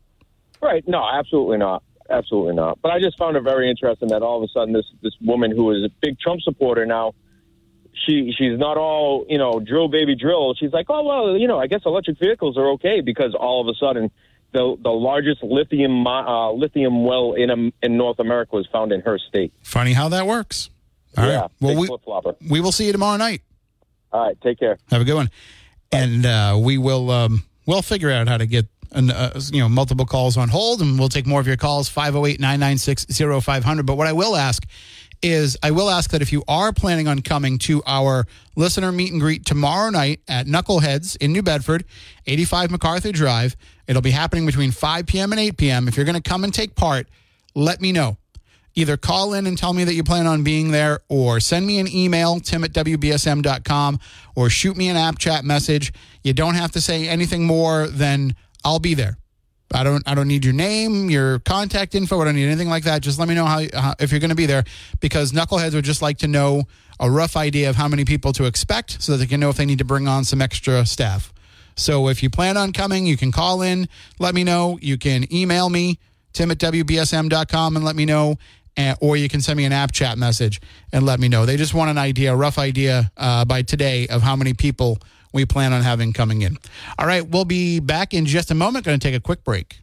Right. 0.61 0.87
No, 0.87 1.05
absolutely 1.13 1.59
not. 1.59 1.83
Absolutely 2.09 2.55
not. 2.55 2.79
But 2.81 2.93
I 2.93 3.01
just 3.01 3.19
found 3.19 3.37
it 3.37 3.43
very 3.43 3.69
interesting 3.69 4.11
that 4.11 4.23
all 4.23 4.37
of 4.37 4.49
a 4.49 4.53
sudden 4.53 4.73
this 4.73 4.87
this 5.03 5.15
woman 5.21 5.51
who 5.51 5.73
is 5.73 5.83
a 5.83 5.89
big 6.01 6.21
Trump 6.21 6.41
supporter 6.43 6.87
now, 6.87 7.15
she 8.07 8.32
she's 8.36 8.59
not 8.59 8.76
all 8.76 9.26
you 9.28 9.38
know 9.38 9.61
drill 9.61 9.88
baby 9.88 10.14
drill. 10.14 10.55
She's 10.55 10.72
like, 10.72 10.86
oh 10.88 11.03
well, 11.05 11.36
you 11.36 11.46
know, 11.48 11.59
I 11.59 11.66
guess 11.66 11.80
electric 11.86 12.18
vehicles 12.18 12.57
are 12.57 12.70
okay 12.72 13.00
because 13.00 13.34
all 13.34 13.61
of 13.61 13.68
a 13.68 13.74
sudden 13.78 14.11
the 14.53 14.76
the 14.82 14.90
largest 14.90 15.42
lithium 15.42 16.07
uh, 16.07 16.53
lithium 16.53 17.05
well 17.05 17.32
in 17.32 17.50
um, 17.50 17.72
in 17.82 17.96
North 17.96 18.18
America 18.18 18.57
was 18.57 18.66
found 18.72 18.92
in 18.92 19.00
her 19.00 19.18
state. 19.18 19.53
Funny 19.62 19.92
how 19.92 20.09
that 20.11 20.26
works. 20.26 20.70
All 21.16 21.24
right. 21.24 21.32
yeah, 21.32 21.46
Well, 21.61 21.72
big 21.72 21.78
we, 21.78 21.86
flip 21.88 22.00
flopper. 22.05 22.36
we 22.48 22.61
will 22.61 22.72
see 22.72 22.86
you 22.86 22.92
tomorrow 22.92 23.16
night. 23.18 23.42
All 24.12 24.26
right, 24.26 24.40
take 24.42 24.59
care. 24.59 24.78
Have 24.90 25.03
a 25.03 25.05
good 25.05 25.14
one. 25.14 25.30
And 25.90 26.24
uh, 26.24 26.59
we 26.62 26.78
will 26.78 27.11
um, 27.11 27.42
we'll 27.66 27.82
figure 27.82 28.11
out 28.11 28.28
how 28.28 28.38
to 28.38 28.46
get 28.46 28.66
an, 28.92 29.11
uh, 29.11 29.38
you 29.50 29.61
know 29.61 29.68
multiple 29.68 30.07
calls 30.07 30.36
on 30.36 30.48
hold, 30.48 30.80
and 30.80 30.98
we'll 30.98 31.09
take 31.11 31.26
more 31.26 31.40
of 31.40 31.46
your 31.46 31.57
calls 31.57 31.88
508-996-0500. 31.90 33.86
But 33.86 33.96
what 33.96 34.07
I 34.07 34.12
will 34.12 34.36
ask 34.36 34.64
is 35.23 35.57
I 35.62 35.70
will 35.70 35.89
ask 35.89 36.11
that 36.11 36.23
if 36.23 36.33
you 36.33 36.43
are 36.49 36.73
planning 36.73 37.09
on 37.09 37.23
coming 37.23 37.59
to 37.59 37.83
our 37.87 38.27
listener 38.57 38.93
meet 38.93 39.12
and 39.12 39.20
greet 39.20 39.45
tomorrow 39.47 39.91
night 39.91 40.20
at 40.29 40.47
Knuckleheads 40.47 41.16
in 41.18 41.33
New 41.33 41.43
Bedford, 41.43 41.85
85 42.27 42.70
MacArthur 42.70 43.12
Drive, 43.12 43.57
it'll 43.87 44.03
be 44.03 44.11
happening 44.11 44.47
between 44.47 44.70
5 44.70 45.07
p.m. 45.07 45.33
and 45.33 45.41
8 45.41 45.57
p.m. 45.57 45.89
If 45.89 45.97
you're 45.97 46.07
going 46.07 46.20
to 46.20 46.29
come 46.29 46.45
and 46.45 46.53
take 46.53 46.75
part, 46.75 47.09
let 47.55 47.81
me 47.81 47.93
know 47.93 48.16
either 48.75 48.97
call 48.97 49.35
in 49.35 49.47
and 49.47 49.59
tell 49.59 49.73
me 49.73 49.85
that 49.85 49.95
you 49.95 50.03
plan 50.03 50.27
on 50.27 50.43
being 50.43 50.70
there 50.70 51.01
or 51.09 51.41
send 51.41 51.66
me 51.66 51.79
an 51.79 51.87
email 51.89 52.41
tim 52.41 52.64
at 52.64 52.73
wbsm.com 52.73 53.99
or 54.35 54.49
shoot 54.49 54.77
me 54.77 54.89
an 54.89 54.97
app 54.97 55.18
chat 55.18 55.45
message 55.45 55.93
you 56.23 56.33
don't 56.33 56.55
have 56.55 56.73
to 56.73 56.81
say 56.81 57.07
anything 57.09 57.45
more 57.45 57.87
than 57.89 58.35
i'll 58.64 58.79
be 58.79 58.95
there 58.95 59.18
i 59.75 59.83
don't 59.85 60.03
i 60.07 60.14
don't 60.14 60.29
need 60.29 60.45
your 60.45 60.55
name 60.55 61.11
your 61.11 61.39
contact 61.41 61.95
info. 61.95 62.20
I 62.20 62.25
don't 62.25 62.35
need 62.35 62.47
anything 62.47 62.68
like 62.68 62.85
that. 62.85 63.03
Just 63.03 63.18
let 63.18 63.29
me 63.29 63.35
know 63.35 63.45
how, 63.45 63.62
how 63.73 63.95
if 63.99 64.11
you're 64.11 64.20
going 64.20 64.31
to 64.31 64.37
be 64.37 64.47
there 64.47 64.64
because 65.01 65.33
knuckleheads 65.33 65.75
would 65.75 65.85
just 65.85 66.03
like 66.03 66.18
to 66.18 66.29
know 66.29 66.64
a 67.01 67.11
rough 67.11 67.37
idea 67.37 67.68
of 67.68 67.77
how 67.77 67.89
many 67.89 68.05
people 68.05 68.33
to 68.35 68.45
expect 68.45 69.03
so 69.03 69.12
that 69.12 69.18
they 69.18 69.27
can 69.27 69.41
know 69.41 69.51
if 69.51 69.57
they 69.57 69.66
need 69.66 69.79
to 69.79 69.85
bring 69.85 70.09
on 70.09 70.25
some 70.25 70.41
extra 70.41 70.87
staff. 70.87 71.33
So 71.75 72.09
if 72.09 72.23
you 72.23 72.31
plan 72.31 72.57
on 72.57 72.73
coming 72.73 73.07
you 73.07 73.16
can 73.16 73.33
call 73.33 73.62
in 73.62 73.89
let 74.18 74.35
me 74.35 74.45
know. 74.45 74.79
You 74.81 74.99
can 74.99 75.33
email 75.33 75.68
me 75.68 75.99
tim 76.33 76.51
at 76.51 76.59
wbsm.com 76.59 77.77
and 77.77 77.85
let 77.85 77.97
me 77.97 78.05
know 78.05 78.37
and, 78.77 78.97
or 79.01 79.16
you 79.16 79.29
can 79.29 79.41
send 79.41 79.57
me 79.57 79.64
an 79.64 79.73
app 79.73 79.93
chat 79.93 80.16
message 80.16 80.61
and 80.93 81.05
let 81.05 81.20
me 81.20 81.29
know. 81.29 81.45
They 81.45 81.57
just 81.57 81.75
want 81.75 81.91
an 81.91 81.99
idea, 81.99 82.33
a 82.33 82.37
rough 82.37 82.59
idea 82.59 83.11
uh, 83.16 83.45
by 83.45 83.62
today 83.62 84.07
of 84.09 84.23
how 84.23 84.35
many 84.37 84.55
people 84.55 84.99
we 85.33 85.45
plan 85.45 85.72
on 85.72 85.83
having 85.83 86.12
coming 86.12 86.43
in. 86.43 86.59
All 86.99 87.07
right, 87.07 87.26
we'll 87.26 87.45
be 87.45 87.80
back 87.80 88.14
in 88.14 88.26
just 88.26 88.51
a 88.51 88.55
moment. 88.55 88.85
Going 88.85 88.99
to 88.99 89.07
take 89.07 89.14
a 89.16 89.20
quick 89.20 89.45
break. 89.45 89.82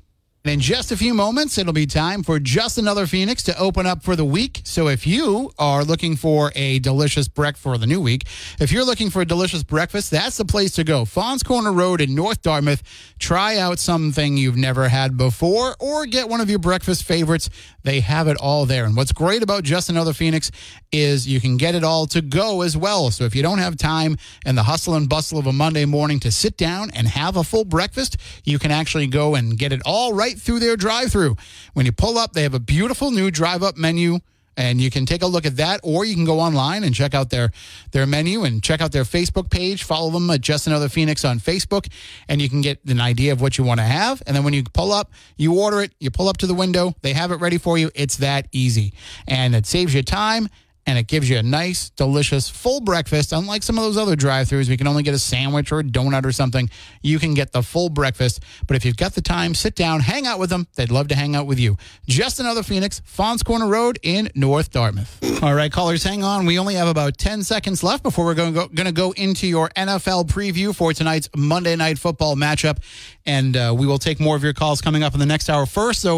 And 0.50 0.56
in 0.56 0.62
just 0.62 0.92
a 0.92 0.98
few 0.98 1.14
moments, 1.14 1.60
it'll 1.60 1.74
be 1.74 1.86
time 1.86 2.24
for 2.24 2.40
just 2.40 2.80
another 2.80 3.06
Phoenix 3.06 3.44
to 3.44 3.60
open 3.60 3.86
up 3.86 4.02
for 4.02 4.16
the 4.16 4.26
week. 4.26 4.62
So 4.64 4.88
if 4.88 5.06
you 5.06 5.52
are 5.60 5.84
looking 5.84 6.16
for 6.16 6.52
a 6.56 6.80
delicious 6.80 7.28
breakfast 7.28 7.62
for 7.62 7.78
the 7.78 7.86
new 7.86 8.02
week, 8.02 8.26
if 8.60 8.72
you're 8.72 8.84
looking 8.84 9.12
for 9.12 9.22
a 9.22 9.26
delicious 9.26 9.62
breakfast, 9.62 10.10
that's 10.10 10.38
the 10.38 10.46
place 10.46 10.72
to 10.72 10.84
go. 10.84 11.06
Faunce 11.06 11.44
Corner 11.44 11.72
Road 11.72 12.02
in 12.02 12.16
North 12.16 12.42
Dartmouth. 12.42 12.82
Try 13.20 13.58
out 13.58 13.78
something 13.78 14.38
you've 14.38 14.58
never 14.58 14.90
had 14.90 15.18
before 15.18 15.76
or 15.80 16.08
get 16.08 16.28
one 16.28 16.42
of 16.42 16.50
your 16.50 16.58
breakfast 16.58 17.04
favorites. 17.04 17.52
They 17.84 18.00
have 18.00 18.28
it 18.28 18.38
all 18.38 18.66
there. 18.66 18.86
And 18.86 18.96
what's 18.96 19.12
great 19.12 19.44
about 19.44 19.64
Just 19.64 19.88
Another 19.88 20.14
Phoenix 20.14 20.50
is 20.92 21.28
you 21.28 21.40
can 21.40 21.58
get 21.58 21.76
it 21.76 21.84
all 21.84 22.08
to 22.08 22.22
go 22.24 22.62
as 22.62 22.76
well. 22.76 23.12
So 23.12 23.24
if 23.26 23.36
you 23.36 23.44
don't 23.44 23.60
have 23.60 23.78
time 23.78 24.18
and 24.46 24.58
the 24.58 24.64
hustle 24.64 24.96
and 24.96 25.08
bustle 25.08 25.38
of 25.38 25.46
a 25.46 25.54
Monday 25.54 25.86
morning 25.86 26.20
to 26.22 26.32
sit 26.32 26.58
down 26.58 26.90
and 26.92 27.08
have 27.08 27.38
a 27.38 27.44
full 27.44 27.66
breakfast, 27.66 28.18
you 28.44 28.58
can 28.58 28.72
actually 28.72 29.06
go 29.06 29.36
and 29.36 29.56
get 29.56 29.72
it 29.72 29.82
all 29.86 30.14
right 30.14 30.39
through 30.42 30.60
their 30.60 30.76
drive 30.76 31.12
through. 31.12 31.36
When 31.74 31.86
you 31.86 31.92
pull 31.92 32.18
up, 32.18 32.34
they 32.34 32.44
have 32.44 32.54
a 32.54 32.60
beautiful 32.60 33.12
new 33.12 33.32
drive 33.32 33.64
up 33.64 33.78
menu 33.78 34.20
and 34.60 34.82
you 34.82 34.92
can 34.92 35.06
take 35.06 35.22
a 35.22 35.26
look 35.26 35.46
at 35.46 35.56
that 35.56 35.80
or 35.84 36.04
you 36.04 36.14
can 36.14 36.26
go 36.26 36.40
online 36.40 36.84
and 36.84 36.94
check 36.94 37.14
out 37.14 37.30
their 37.30 37.52
their 37.92 38.06
menu 38.06 38.44
and 38.44 38.62
check 38.62 38.82
out 38.82 38.92
their 38.92 39.04
facebook 39.04 39.50
page. 39.50 39.84
Follow 39.84 40.12
them 40.12 40.30
at 40.30 40.42
just 40.42 40.68
another 40.68 40.90
phoenix 40.90 41.24
on 41.24 41.40
facebook 41.40 41.88
and 42.28 42.42
you 42.42 42.50
can 42.50 42.62
get 42.62 42.84
an 42.86 43.00
idea 43.00 43.32
of 43.32 43.42
what 43.42 43.58
you 43.58 43.64
want 43.64 43.80
to 43.80 43.86
have. 43.86 44.22
And 44.28 44.36
then 44.36 44.44
when 44.44 44.54
you 44.54 44.64
pull 44.64 44.92
up 44.92 45.12
you 45.38 45.60
order 45.60 45.82
it 45.82 45.94
you 46.00 46.12
pull 46.12 46.28
up 46.28 46.38
to 46.38 46.48
the 46.48 46.54
window 46.54 46.94
they 47.02 47.14
have 47.14 47.32
it 47.32 47.38
ready 47.38 47.58
for 47.58 47.78
you. 47.78 47.90
It's 47.96 48.18
that 48.18 48.48
easy. 48.52 48.94
And 49.28 49.56
it 49.56 49.66
saves 49.66 49.94
you 49.94 50.04
time 50.04 50.50
and 50.90 50.98
it 50.98 51.06
gives 51.06 51.30
you 51.30 51.38
a 51.38 51.44
nice, 51.44 51.92
delicious, 51.92 52.50
full 52.50 52.82
breakfast. 52.82 53.32
Unlike 53.32 53.62
some 53.62 53.78
of 53.78 53.84
those 53.84 53.96
other 53.96 54.16
drive-throughs, 54.16 54.70
we 54.70 54.76
can 54.76 54.88
only 54.88 55.04
get 55.04 55.14
a 55.14 55.20
sandwich 55.20 55.72
or 55.72 55.82
a 55.82 55.84
donut 55.84 56.26
or 56.26 56.32
something. 56.32 56.68
You 57.04 57.20
can 57.20 57.36
get 57.36 57.52
the 57.52 57.62
full 57.62 57.90
breakfast. 57.90 58.42
But 58.66 58.76
if 58.76 58.86
you've 58.86 58.98
got 58.98 59.14
the 59.14 59.22
time, 59.22 59.54
sit 59.54 59.76
down, 59.76 60.00
hang 60.00 60.26
out 60.26 60.40
with 60.40 60.50
them. 60.50 60.66
They'd 60.78 60.90
love 60.90 61.10
to 61.10 61.16
hang 61.16 61.36
out 61.36 61.46
with 61.46 61.60
you. 61.60 61.78
Just 62.08 62.40
another 62.40 62.64
Phoenix, 62.64 63.04
Faunce 63.06 63.44
Corner 63.44 63.68
Road 63.68 64.00
in 64.02 64.32
North 64.34 64.72
Dartmouth. 64.72 65.44
All 65.44 65.54
right, 65.54 65.72
callers, 65.72 66.04
hang 66.04 66.24
on. 66.24 66.48
We 66.48 66.58
only 66.58 66.74
have 66.74 66.88
about 66.88 67.20
10 67.20 67.44
seconds 67.44 67.84
left 67.84 68.02
before 68.02 68.26
we're 68.26 68.34
going 68.34 68.56
to 68.56 68.60
go, 68.62 68.68
going 68.70 68.88
to 68.88 68.92
go 68.92 69.12
into 69.12 69.46
your 69.46 69.70
NFL 69.70 70.26
preview 70.26 70.76
for 70.76 70.92
tonight's 70.92 71.30
Monday 71.36 71.76
Night 71.76 72.00
Football 72.00 72.36
matchup. 72.36 72.80
And 73.28 73.56
uh, 73.56 73.76
we 73.78 73.86
will 73.86 74.00
take 74.00 74.20
more 74.20 74.36
of 74.36 74.44
your 74.44 74.54
calls 74.54 74.82
coming 74.82 75.04
up 75.04 75.14
in 75.14 75.20
the 75.20 75.28
next 75.28 75.52
hour. 75.52 75.68
First, 75.68 76.02
though, 76.02 76.18